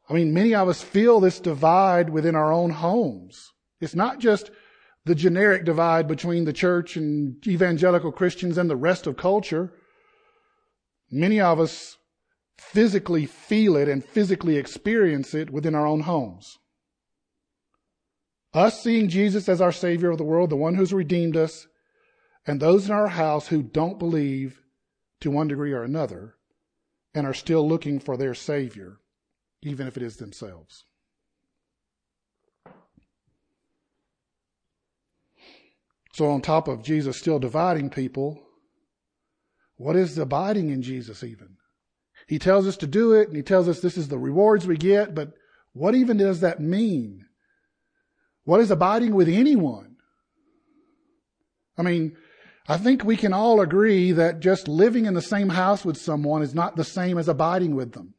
I 0.09 0.13
mean, 0.13 0.33
many 0.33 0.55
of 0.55 0.69
us 0.69 0.81
feel 0.81 1.19
this 1.19 1.39
divide 1.39 2.09
within 2.09 2.35
our 2.35 2.51
own 2.51 2.69
homes. 2.69 3.51
It's 3.81 3.95
not 3.95 4.19
just 4.19 4.51
the 5.05 5.15
generic 5.15 5.65
divide 5.65 6.07
between 6.07 6.45
the 6.45 6.53
church 6.53 6.95
and 6.95 7.45
evangelical 7.47 8.11
Christians 8.11 8.57
and 8.57 8.69
the 8.69 8.75
rest 8.75 9.07
of 9.07 9.17
culture. 9.17 9.73
Many 11.11 11.41
of 11.41 11.59
us 11.59 11.97
physically 12.57 13.25
feel 13.25 13.75
it 13.75 13.87
and 13.87 14.03
physically 14.03 14.57
experience 14.57 15.33
it 15.33 15.49
within 15.49 15.75
our 15.75 15.85
own 15.85 16.01
homes. 16.01 16.57
Us 18.53 18.81
seeing 18.81 19.09
Jesus 19.09 19.47
as 19.47 19.61
our 19.61 19.71
Savior 19.71 20.09
of 20.09 20.17
the 20.17 20.23
world, 20.23 20.49
the 20.49 20.55
one 20.55 20.75
who's 20.75 20.93
redeemed 20.93 21.37
us, 21.37 21.67
and 22.47 22.59
those 22.59 22.85
in 22.85 22.91
our 22.91 23.09
house 23.09 23.47
who 23.47 23.61
don't 23.61 23.99
believe 23.99 24.61
to 25.21 25.29
one 25.29 25.47
degree 25.47 25.73
or 25.73 25.83
another 25.83 26.35
and 27.13 27.27
are 27.27 27.33
still 27.33 27.67
looking 27.67 27.99
for 27.99 28.17
their 28.17 28.33
Savior 28.33 28.99
even 29.61 29.87
if 29.87 29.97
it 29.97 30.03
is 30.03 30.17
themselves. 30.17 30.85
So, 36.13 36.29
on 36.29 36.41
top 36.41 36.67
of 36.67 36.83
Jesus 36.83 37.17
still 37.17 37.39
dividing 37.39 37.89
people, 37.89 38.41
what 39.75 39.95
is 39.95 40.17
abiding 40.17 40.69
in 40.69 40.81
Jesus 40.81 41.23
even? 41.23 41.57
He 42.27 42.39
tells 42.39 42.67
us 42.67 42.77
to 42.77 42.87
do 42.87 43.13
it 43.13 43.27
and 43.27 43.37
he 43.37 43.43
tells 43.43 43.67
us 43.67 43.79
this 43.79 43.97
is 43.97 44.07
the 44.07 44.17
rewards 44.17 44.67
we 44.67 44.77
get, 44.77 45.15
but 45.15 45.33
what 45.73 45.95
even 45.95 46.17
does 46.17 46.41
that 46.41 46.59
mean? 46.59 47.25
What 48.49 48.61
is 48.61 48.71
abiding 48.71 49.13
with 49.13 49.29
anyone? 49.29 49.97
I 51.77 51.83
mean, 51.83 52.17
I 52.67 52.77
think 52.77 53.03
we 53.03 53.15
can 53.15 53.31
all 53.31 53.61
agree 53.61 54.11
that 54.11 54.39
just 54.39 54.67
living 54.67 55.05
in 55.05 55.13
the 55.13 55.21
same 55.21 55.49
house 55.49 55.85
with 55.85 55.97
someone 55.97 56.41
is 56.41 56.55
not 56.55 56.75
the 56.75 56.83
same 56.83 57.19
as 57.19 57.27
abiding 57.27 57.75
with 57.75 57.91
them. 57.91 58.15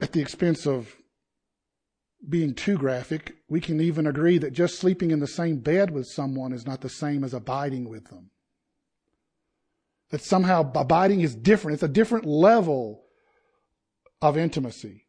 at 0.00 0.10
the 0.10 0.20
expense 0.20 0.66
of 0.66 0.96
being 2.28 2.54
too 2.54 2.76
graphic, 2.76 3.36
we 3.48 3.60
can 3.60 3.80
even 3.80 4.04
agree 4.08 4.36
that 4.38 4.52
just 4.52 4.80
sleeping 4.80 5.12
in 5.12 5.20
the 5.20 5.28
same 5.28 5.58
bed 5.58 5.92
with 5.92 6.08
someone 6.08 6.52
is 6.52 6.66
not 6.66 6.80
the 6.80 6.88
same 6.88 7.22
as 7.22 7.32
abiding 7.32 7.88
with 7.88 8.08
them. 8.08 8.30
That 10.10 10.22
somehow 10.22 10.72
abiding 10.74 11.20
is 11.20 11.36
different. 11.36 11.74
It's 11.74 11.84
a 11.84 11.98
different 12.00 12.26
level 12.26 13.04
of 14.20 14.36
intimacy. 14.36 15.06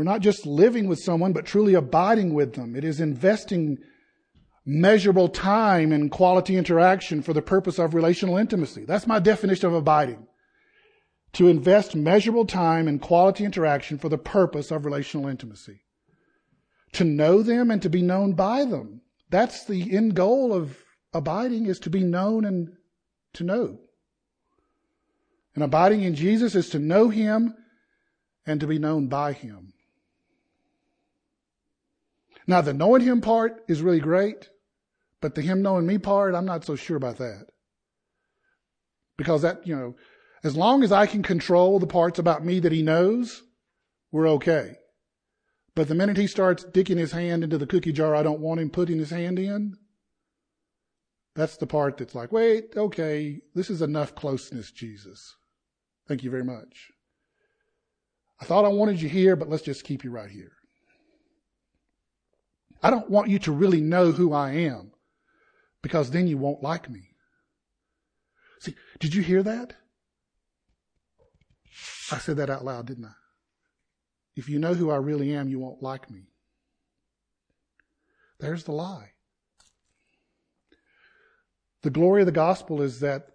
We're 0.00 0.04
not 0.04 0.22
just 0.22 0.46
living 0.46 0.88
with 0.88 0.98
someone, 0.98 1.34
but 1.34 1.44
truly 1.44 1.74
abiding 1.74 2.32
with 2.32 2.54
them. 2.54 2.74
It 2.74 2.84
is 2.84 3.00
investing 3.00 3.76
measurable 4.64 5.28
time 5.28 5.92
and 5.92 6.10
quality 6.10 6.56
interaction 6.56 7.20
for 7.20 7.34
the 7.34 7.42
purpose 7.42 7.78
of 7.78 7.92
relational 7.92 8.38
intimacy. 8.38 8.86
That's 8.86 9.06
my 9.06 9.18
definition 9.18 9.68
of 9.68 9.74
abiding 9.74 10.26
to 11.34 11.48
invest 11.48 11.94
measurable 11.94 12.46
time 12.46 12.88
and 12.88 12.98
quality 12.98 13.44
interaction 13.44 13.98
for 13.98 14.08
the 14.08 14.16
purpose 14.16 14.70
of 14.70 14.86
relational 14.86 15.28
intimacy. 15.28 15.82
To 16.94 17.04
know 17.04 17.42
them 17.42 17.70
and 17.70 17.82
to 17.82 17.90
be 17.90 18.00
known 18.00 18.32
by 18.32 18.64
them. 18.64 19.02
That's 19.28 19.66
the 19.66 19.94
end 19.94 20.14
goal 20.14 20.54
of 20.54 20.78
abiding 21.12 21.66
is 21.66 21.78
to 21.80 21.90
be 21.90 22.04
known 22.04 22.46
and 22.46 22.72
to 23.34 23.44
know. 23.44 23.80
And 25.54 25.62
abiding 25.62 26.00
in 26.04 26.14
Jesus 26.14 26.54
is 26.54 26.70
to 26.70 26.78
know 26.78 27.10
Him 27.10 27.54
and 28.46 28.60
to 28.60 28.66
be 28.66 28.78
known 28.78 29.08
by 29.08 29.34
Him. 29.34 29.74
Now, 32.46 32.60
the 32.60 32.72
knowing 32.72 33.02
Him 33.02 33.20
part 33.20 33.62
is 33.68 33.82
really 33.82 34.00
great, 34.00 34.48
but 35.20 35.34
the 35.34 35.42
Him 35.42 35.62
knowing 35.62 35.86
me 35.86 35.98
part, 35.98 36.34
I'm 36.34 36.46
not 36.46 36.64
so 36.64 36.76
sure 36.76 36.96
about 36.96 37.18
that. 37.18 37.46
Because 39.16 39.42
that, 39.42 39.66
you 39.66 39.76
know, 39.76 39.94
as 40.42 40.56
long 40.56 40.82
as 40.82 40.92
I 40.92 41.06
can 41.06 41.22
control 41.22 41.78
the 41.78 41.86
parts 41.86 42.18
about 42.18 42.44
me 42.44 42.60
that 42.60 42.72
he 42.72 42.82
knows, 42.82 43.42
we're 44.10 44.28
okay. 44.28 44.76
But 45.74 45.88
the 45.88 45.94
minute 45.94 46.16
he 46.16 46.26
starts 46.26 46.64
digging 46.64 46.98
his 46.98 47.12
hand 47.12 47.44
into 47.44 47.58
the 47.58 47.66
cookie 47.66 47.92
jar 47.92 48.14
I 48.14 48.22
don't 48.22 48.40
want 48.40 48.60
him 48.60 48.70
putting 48.70 48.98
his 48.98 49.10
hand 49.10 49.38
in, 49.38 49.76
that's 51.36 51.56
the 51.58 51.66
part 51.66 51.96
that's 51.96 52.14
like, 52.14 52.32
wait, 52.32 52.72
okay, 52.76 53.40
this 53.54 53.70
is 53.70 53.82
enough 53.82 54.14
closeness, 54.14 54.72
Jesus. 54.72 55.36
Thank 56.08 56.24
you 56.24 56.30
very 56.30 56.44
much. 56.44 56.90
I 58.40 58.46
thought 58.46 58.64
I 58.64 58.68
wanted 58.68 59.00
you 59.00 59.08
here, 59.08 59.36
but 59.36 59.48
let's 59.48 59.62
just 59.62 59.84
keep 59.84 60.02
you 60.02 60.10
right 60.10 60.30
here. 60.30 60.52
I 62.82 62.90
don't 62.90 63.10
want 63.10 63.28
you 63.28 63.38
to 63.40 63.52
really 63.52 63.80
know 63.80 64.12
who 64.12 64.32
I 64.32 64.52
am 64.52 64.92
because 65.82 66.10
then 66.10 66.26
you 66.26 66.38
won't 66.38 66.62
like 66.62 66.88
me. 66.88 67.10
See, 68.60 68.74
did 68.98 69.14
you 69.14 69.22
hear 69.22 69.42
that? 69.42 69.74
I 72.12 72.18
said 72.18 72.36
that 72.38 72.50
out 72.50 72.64
loud, 72.64 72.86
didn't 72.86 73.06
I? 73.06 73.14
If 74.36 74.48
you 74.48 74.58
know 74.58 74.74
who 74.74 74.90
I 74.90 74.96
really 74.96 75.34
am, 75.34 75.48
you 75.48 75.58
won't 75.58 75.82
like 75.82 76.10
me. 76.10 76.28
There's 78.38 78.64
the 78.64 78.72
lie. 78.72 79.12
The 81.82 81.90
glory 81.90 82.22
of 82.22 82.26
the 82.26 82.32
gospel 82.32 82.82
is 82.82 83.00
that 83.00 83.26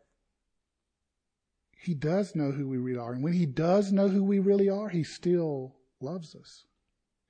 he 1.79 1.93
does 1.93 2.35
know 2.35 2.51
who 2.51 2.67
we 2.67 2.77
really 2.77 2.99
are. 2.99 3.13
And 3.13 3.23
when 3.23 3.33
he 3.33 3.45
does 3.45 3.91
know 3.91 4.07
who 4.07 4.23
we 4.23 4.39
really 4.39 4.69
are, 4.69 4.89
he 4.89 5.03
still 5.03 5.75
loves 6.01 6.35
us 6.35 6.65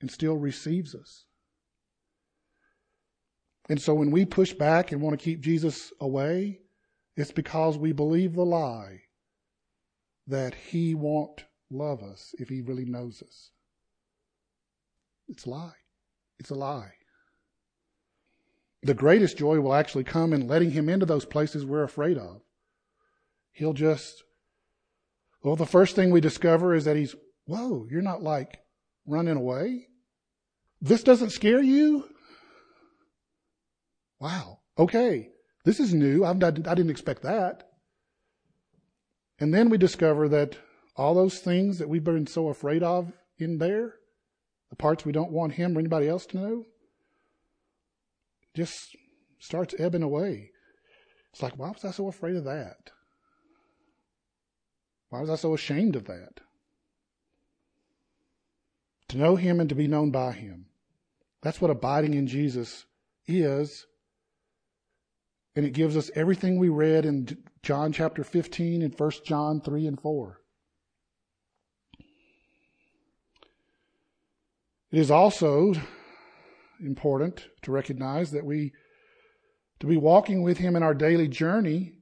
and 0.00 0.10
still 0.10 0.36
receives 0.36 0.94
us. 0.94 1.24
And 3.68 3.80
so 3.80 3.94
when 3.94 4.10
we 4.10 4.24
push 4.24 4.52
back 4.52 4.92
and 4.92 5.00
want 5.00 5.18
to 5.18 5.24
keep 5.24 5.40
Jesus 5.40 5.92
away, 6.00 6.60
it's 7.16 7.32
because 7.32 7.76
we 7.76 7.92
believe 7.92 8.34
the 8.34 8.44
lie 8.44 9.02
that 10.26 10.54
he 10.54 10.94
won't 10.94 11.44
love 11.70 12.02
us 12.02 12.34
if 12.38 12.48
he 12.48 12.60
really 12.60 12.84
knows 12.84 13.22
us. 13.22 13.50
It's 15.28 15.46
a 15.46 15.50
lie. 15.50 15.74
It's 16.38 16.50
a 16.50 16.54
lie. 16.54 16.92
The 18.82 18.94
greatest 18.94 19.36
joy 19.36 19.58
will 19.60 19.74
actually 19.74 20.04
come 20.04 20.32
in 20.32 20.46
letting 20.46 20.70
him 20.70 20.88
into 20.88 21.06
those 21.06 21.24
places 21.24 21.64
we're 21.64 21.82
afraid 21.82 22.18
of. 22.18 22.42
He'll 23.50 23.72
just, 23.72 24.22
well, 25.42 25.56
the 25.56 25.66
first 25.66 25.96
thing 25.96 26.10
we 26.10 26.20
discover 26.20 26.74
is 26.74 26.84
that 26.84 26.96
he's, 26.96 27.16
whoa, 27.46 27.86
you're 27.90 28.02
not 28.02 28.22
like 28.22 28.60
running 29.06 29.36
away. 29.36 29.88
This 30.80 31.02
doesn't 31.02 31.30
scare 31.30 31.62
you? 31.62 32.08
Wow. 34.18 34.60
Okay. 34.78 35.30
This 35.64 35.80
is 35.80 35.92
new. 35.92 36.24
I 36.24 36.32
didn't 36.34 36.90
expect 36.90 37.22
that. 37.22 37.68
And 39.38 39.52
then 39.52 39.68
we 39.68 39.78
discover 39.78 40.28
that 40.28 40.56
all 40.96 41.14
those 41.14 41.38
things 41.38 41.78
that 41.78 41.88
we've 41.88 42.04
been 42.04 42.26
so 42.26 42.48
afraid 42.48 42.82
of 42.82 43.12
in 43.38 43.58
there, 43.58 43.94
the 44.70 44.76
parts 44.76 45.04
we 45.04 45.12
don't 45.12 45.32
want 45.32 45.52
him 45.52 45.76
or 45.76 45.80
anybody 45.80 46.08
else 46.08 46.24
to 46.26 46.38
know, 46.38 46.64
just 48.54 48.96
starts 49.38 49.74
ebbing 49.78 50.02
away. 50.02 50.52
It's 51.32 51.42
like, 51.42 51.58
why 51.58 51.68
was 51.68 51.84
I 51.84 51.90
so 51.90 52.08
afraid 52.08 52.36
of 52.36 52.44
that? 52.44 52.90
Why 55.10 55.20
was 55.20 55.28
I 55.28 55.36
so 55.36 55.52
ashamed 55.52 55.94
of 55.94 56.06
that? 56.06 56.40
To 59.08 59.18
know 59.18 59.36
him 59.36 59.60
and 59.60 59.68
to 59.68 59.74
be 59.74 59.86
known 59.86 60.10
by 60.10 60.32
him. 60.32 60.66
That's 61.42 61.60
what 61.60 61.70
abiding 61.70 62.14
in 62.14 62.26
Jesus 62.26 62.86
is. 63.26 63.86
And 65.56 65.64
it 65.64 65.72
gives 65.72 65.96
us 65.96 66.10
everything 66.14 66.58
we 66.58 66.68
read 66.68 67.06
in 67.06 67.38
John 67.62 67.90
chapter 67.90 68.22
15 68.22 68.82
and 68.82 68.94
1 68.96 69.10
John 69.24 69.62
3 69.62 69.86
and 69.86 70.00
4. 70.00 70.38
It 74.92 74.98
is 74.98 75.10
also 75.10 75.72
important 76.78 77.46
to 77.62 77.72
recognize 77.72 78.30
that 78.32 78.44
we, 78.44 78.72
to 79.80 79.86
be 79.86 79.96
walking 79.96 80.42
with 80.42 80.58
Him 80.58 80.76
in 80.76 80.82
our 80.82 80.94
daily 80.94 81.26
journey 81.26 81.94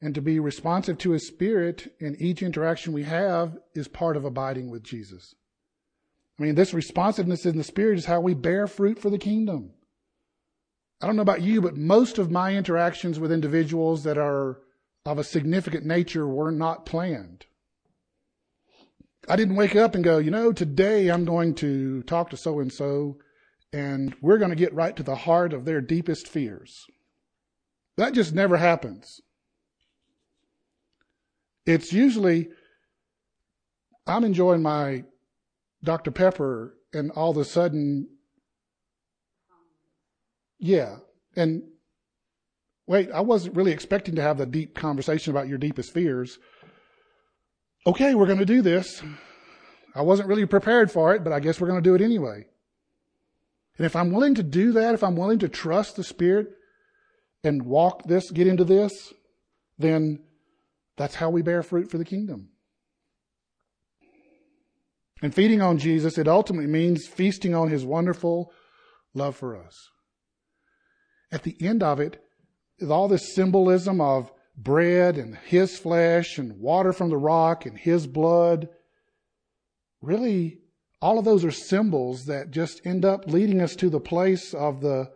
and 0.00 0.14
to 0.14 0.22
be 0.22 0.38
responsive 0.38 0.96
to 0.98 1.10
His 1.10 1.26
Spirit 1.26 1.92
in 1.98 2.16
each 2.20 2.40
interaction 2.40 2.92
we 2.92 3.02
have 3.02 3.58
is 3.74 3.88
part 3.88 4.16
of 4.16 4.24
abiding 4.24 4.70
with 4.70 4.84
Jesus. 4.84 5.34
I 6.38 6.44
mean, 6.44 6.54
this 6.54 6.72
responsiveness 6.72 7.46
in 7.46 7.58
the 7.58 7.64
Spirit 7.64 7.98
is 7.98 8.06
how 8.06 8.20
we 8.20 8.34
bear 8.34 8.66
fruit 8.66 8.98
for 8.98 9.10
the 9.10 9.18
kingdom. 9.18 9.72
I 11.02 11.06
don't 11.06 11.16
know 11.16 11.22
about 11.22 11.42
you, 11.42 11.60
but 11.60 11.76
most 11.76 12.18
of 12.18 12.30
my 12.30 12.54
interactions 12.54 13.18
with 13.18 13.32
individuals 13.32 14.04
that 14.04 14.16
are 14.16 14.60
of 15.04 15.18
a 15.18 15.24
significant 15.24 15.84
nature 15.84 16.28
were 16.28 16.52
not 16.52 16.86
planned. 16.86 17.46
I 19.28 19.34
didn't 19.34 19.56
wake 19.56 19.74
up 19.74 19.96
and 19.96 20.04
go, 20.04 20.18
you 20.18 20.30
know, 20.30 20.52
today 20.52 21.08
I'm 21.08 21.24
going 21.24 21.54
to 21.56 22.02
talk 22.04 22.30
to 22.30 22.36
so 22.36 22.60
and 22.60 22.72
so 22.72 23.18
and 23.72 24.14
we're 24.20 24.38
going 24.38 24.50
to 24.50 24.56
get 24.56 24.74
right 24.74 24.94
to 24.96 25.02
the 25.02 25.16
heart 25.16 25.52
of 25.52 25.64
their 25.64 25.80
deepest 25.80 26.28
fears. 26.28 26.86
That 27.96 28.12
just 28.12 28.34
never 28.34 28.56
happens. 28.56 29.20
It's 31.64 31.92
usually, 31.92 32.48
I'm 34.06 34.24
enjoying 34.24 34.62
my 34.62 35.04
Dr. 35.82 36.10
Pepper 36.10 36.76
and 36.92 37.10
all 37.12 37.30
of 37.30 37.36
a 37.38 37.44
sudden, 37.44 38.08
yeah, 40.62 40.98
and 41.34 41.64
wait, 42.86 43.10
I 43.10 43.20
wasn't 43.20 43.56
really 43.56 43.72
expecting 43.72 44.14
to 44.14 44.22
have 44.22 44.38
the 44.38 44.46
deep 44.46 44.76
conversation 44.76 45.32
about 45.32 45.48
your 45.48 45.58
deepest 45.58 45.92
fears. 45.92 46.38
Okay, 47.84 48.14
we're 48.14 48.26
going 48.26 48.38
to 48.38 48.46
do 48.46 48.62
this. 48.62 49.02
I 49.92 50.02
wasn't 50.02 50.28
really 50.28 50.46
prepared 50.46 50.92
for 50.92 51.16
it, 51.16 51.24
but 51.24 51.32
I 51.32 51.40
guess 51.40 51.60
we're 51.60 51.66
going 51.66 51.82
to 51.82 51.88
do 51.88 51.96
it 51.96 52.00
anyway. 52.00 52.46
And 53.76 53.86
if 53.86 53.96
I'm 53.96 54.12
willing 54.12 54.36
to 54.36 54.44
do 54.44 54.70
that, 54.74 54.94
if 54.94 55.02
I'm 55.02 55.16
willing 55.16 55.40
to 55.40 55.48
trust 55.48 55.96
the 55.96 56.04
Spirit 56.04 56.50
and 57.42 57.64
walk 57.64 58.04
this, 58.04 58.30
get 58.30 58.46
into 58.46 58.64
this, 58.64 58.92
then 59.78 60.20
that's 60.96 61.16
how 61.16 61.30
we 61.30 61.42
bear 61.42 61.64
fruit 61.64 61.90
for 61.90 61.98
the 61.98 62.04
kingdom. 62.04 62.50
And 65.22 65.34
feeding 65.34 65.60
on 65.60 65.78
Jesus, 65.78 66.18
it 66.18 66.28
ultimately 66.28 66.68
means 66.70 67.08
feasting 67.08 67.52
on 67.52 67.68
his 67.68 67.84
wonderful 67.84 68.52
love 69.12 69.34
for 69.34 69.56
us. 69.56 69.88
At 71.32 71.42
the 71.42 71.56
end 71.60 71.82
of 71.82 71.98
it, 71.98 72.22
all 72.88 73.08
this 73.08 73.34
symbolism 73.34 74.00
of 74.00 74.30
bread 74.56 75.16
and 75.16 75.36
his 75.36 75.78
flesh 75.78 76.38
and 76.38 76.60
water 76.60 76.92
from 76.92 77.08
the 77.08 77.16
rock 77.16 77.64
and 77.64 77.78
his 77.78 78.06
blood. 78.06 78.68
Really, 80.02 80.58
all 81.00 81.18
of 81.18 81.24
those 81.24 81.44
are 81.44 81.50
symbols 81.50 82.26
that 82.26 82.50
just 82.50 82.86
end 82.86 83.04
up 83.04 83.26
leading 83.26 83.62
us 83.62 83.74
to 83.76 83.88
the 83.88 84.00
place 84.00 84.52
of 84.52 84.80
the 84.82 85.10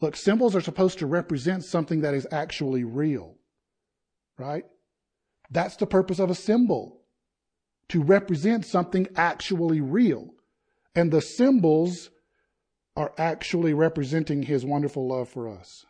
look, 0.00 0.16
symbols 0.16 0.56
are 0.56 0.60
supposed 0.60 0.98
to 0.98 1.06
represent 1.06 1.64
something 1.64 2.00
that 2.00 2.14
is 2.14 2.26
actually 2.32 2.84
real, 2.84 3.36
right? 4.38 4.64
That's 5.50 5.76
the 5.76 5.86
purpose 5.86 6.18
of 6.18 6.30
a 6.30 6.34
symbol 6.34 7.02
to 7.88 8.02
represent 8.02 8.64
something 8.64 9.06
actually 9.16 9.80
real. 9.80 10.30
And 10.94 11.12
the 11.12 11.20
symbols 11.20 12.10
are 12.96 13.12
actually 13.18 13.74
representing 13.74 14.42
his 14.42 14.64
wonderful 14.64 15.06
love 15.06 15.28
for 15.28 15.48
us. 15.48 15.84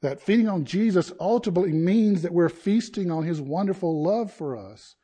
That 0.00 0.20
feeding 0.20 0.48
on 0.48 0.64
Jesus 0.64 1.12
ultimately 1.20 1.72
means 1.72 2.22
that 2.22 2.32
we're 2.32 2.48
feasting 2.48 3.10
on 3.10 3.24
his 3.24 3.40
wonderful 3.40 4.02
love 4.02 4.32
for 4.32 4.56
us, 4.56 4.96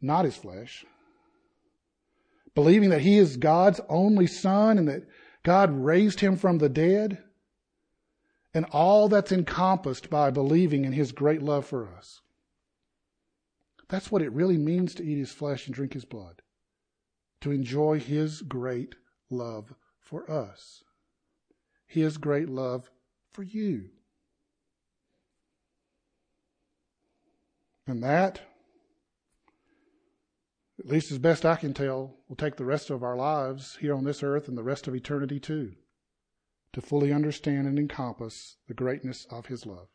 not 0.00 0.24
his 0.24 0.36
flesh 0.36 0.84
believing 2.56 2.88
that 2.88 3.02
he 3.02 3.18
is 3.18 3.36
God's 3.36 3.80
only 3.88 4.26
son 4.26 4.78
and 4.78 4.88
that 4.88 5.06
God 5.44 5.70
raised 5.70 6.18
him 6.18 6.36
from 6.36 6.58
the 6.58 6.70
dead, 6.70 7.22
and 8.52 8.64
all 8.72 9.08
that's 9.08 9.30
encompassed 9.30 10.10
by 10.10 10.30
believing 10.30 10.84
in 10.84 10.92
his 10.92 11.12
great 11.12 11.42
love 11.42 11.66
for 11.66 11.86
us. 11.86 12.22
That's 13.88 14.10
what 14.10 14.22
it 14.22 14.32
really 14.32 14.56
means 14.56 14.94
to 14.94 15.04
eat 15.04 15.18
his 15.18 15.30
flesh 15.30 15.66
and 15.66 15.74
drink 15.74 15.92
his 15.92 16.06
blood, 16.06 16.40
to 17.42 17.52
enjoy 17.52 18.00
his 18.00 18.40
great 18.40 18.96
love 19.30 19.74
for 20.06 20.30
us, 20.30 20.82
his 21.86 22.16
great 22.16 22.48
love 22.48 22.90
for 23.32 23.42
you. 23.42 23.90
And 27.86 28.02
that 28.02 28.40
at 30.78 30.86
least 30.86 31.10
as 31.10 31.18
best 31.18 31.46
I 31.46 31.56
can 31.56 31.72
tell, 31.72 32.14
will 32.28 32.36
take 32.36 32.56
the 32.56 32.64
rest 32.64 32.90
of 32.90 33.02
our 33.02 33.16
lives 33.16 33.76
here 33.80 33.94
on 33.94 34.04
this 34.04 34.22
earth 34.22 34.46
and 34.46 34.58
the 34.58 34.62
rest 34.62 34.86
of 34.86 34.94
eternity 34.94 35.40
too, 35.40 35.72
to 36.72 36.80
fully 36.80 37.12
understand 37.12 37.66
and 37.66 37.78
encompass 37.78 38.56
the 38.68 38.74
greatness 38.74 39.26
of 39.30 39.46
His 39.46 39.64
love. 39.64 39.88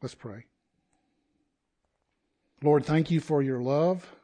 Let's 0.00 0.14
pray. 0.14 0.44
Lord, 2.62 2.84
thank 2.84 3.10
you 3.10 3.20
for 3.20 3.42
your 3.42 3.60
love. 3.60 4.14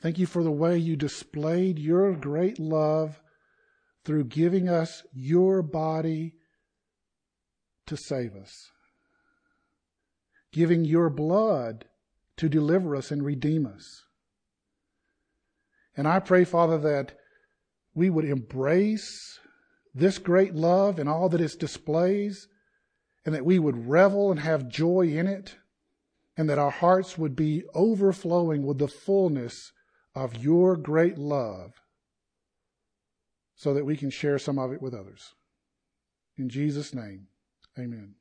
Thank 0.00 0.18
you 0.18 0.26
for 0.26 0.44
the 0.44 0.50
way 0.50 0.78
you 0.78 0.94
displayed 0.96 1.78
your 1.78 2.14
great 2.14 2.60
love 2.60 3.20
through 4.04 4.24
giving 4.24 4.68
us 4.68 5.02
your 5.12 5.60
body 5.60 6.34
to 7.86 7.96
save 7.96 8.36
us, 8.36 8.70
giving 10.52 10.84
your 10.84 11.10
blood 11.10 11.86
to 12.36 12.48
deliver 12.48 12.94
us 12.94 13.10
and 13.10 13.24
redeem 13.24 13.66
us. 13.66 14.04
And 15.96 16.06
I 16.06 16.20
pray, 16.20 16.44
Father, 16.44 16.78
that 16.78 17.18
we 17.92 18.08
would 18.08 18.24
embrace 18.24 19.40
this 19.92 20.18
great 20.18 20.54
love 20.54 21.00
and 21.00 21.08
all 21.08 21.28
that 21.28 21.40
it 21.40 21.58
displays, 21.58 22.46
and 23.26 23.34
that 23.34 23.44
we 23.44 23.58
would 23.58 23.88
revel 23.88 24.30
and 24.30 24.38
have 24.38 24.68
joy 24.68 25.08
in 25.08 25.26
it, 25.26 25.56
and 26.36 26.48
that 26.48 26.58
our 26.58 26.70
hearts 26.70 27.18
would 27.18 27.34
be 27.34 27.64
overflowing 27.74 28.64
with 28.64 28.78
the 28.78 28.86
fullness 28.86 29.72
of 30.18 30.42
your 30.42 30.76
great 30.76 31.16
love, 31.16 31.80
so 33.54 33.72
that 33.74 33.84
we 33.84 33.96
can 33.96 34.10
share 34.10 34.38
some 34.38 34.58
of 34.58 34.72
it 34.72 34.82
with 34.82 34.92
others. 34.92 35.34
In 36.36 36.48
Jesus' 36.48 36.92
name, 36.92 37.28
amen. 37.78 38.14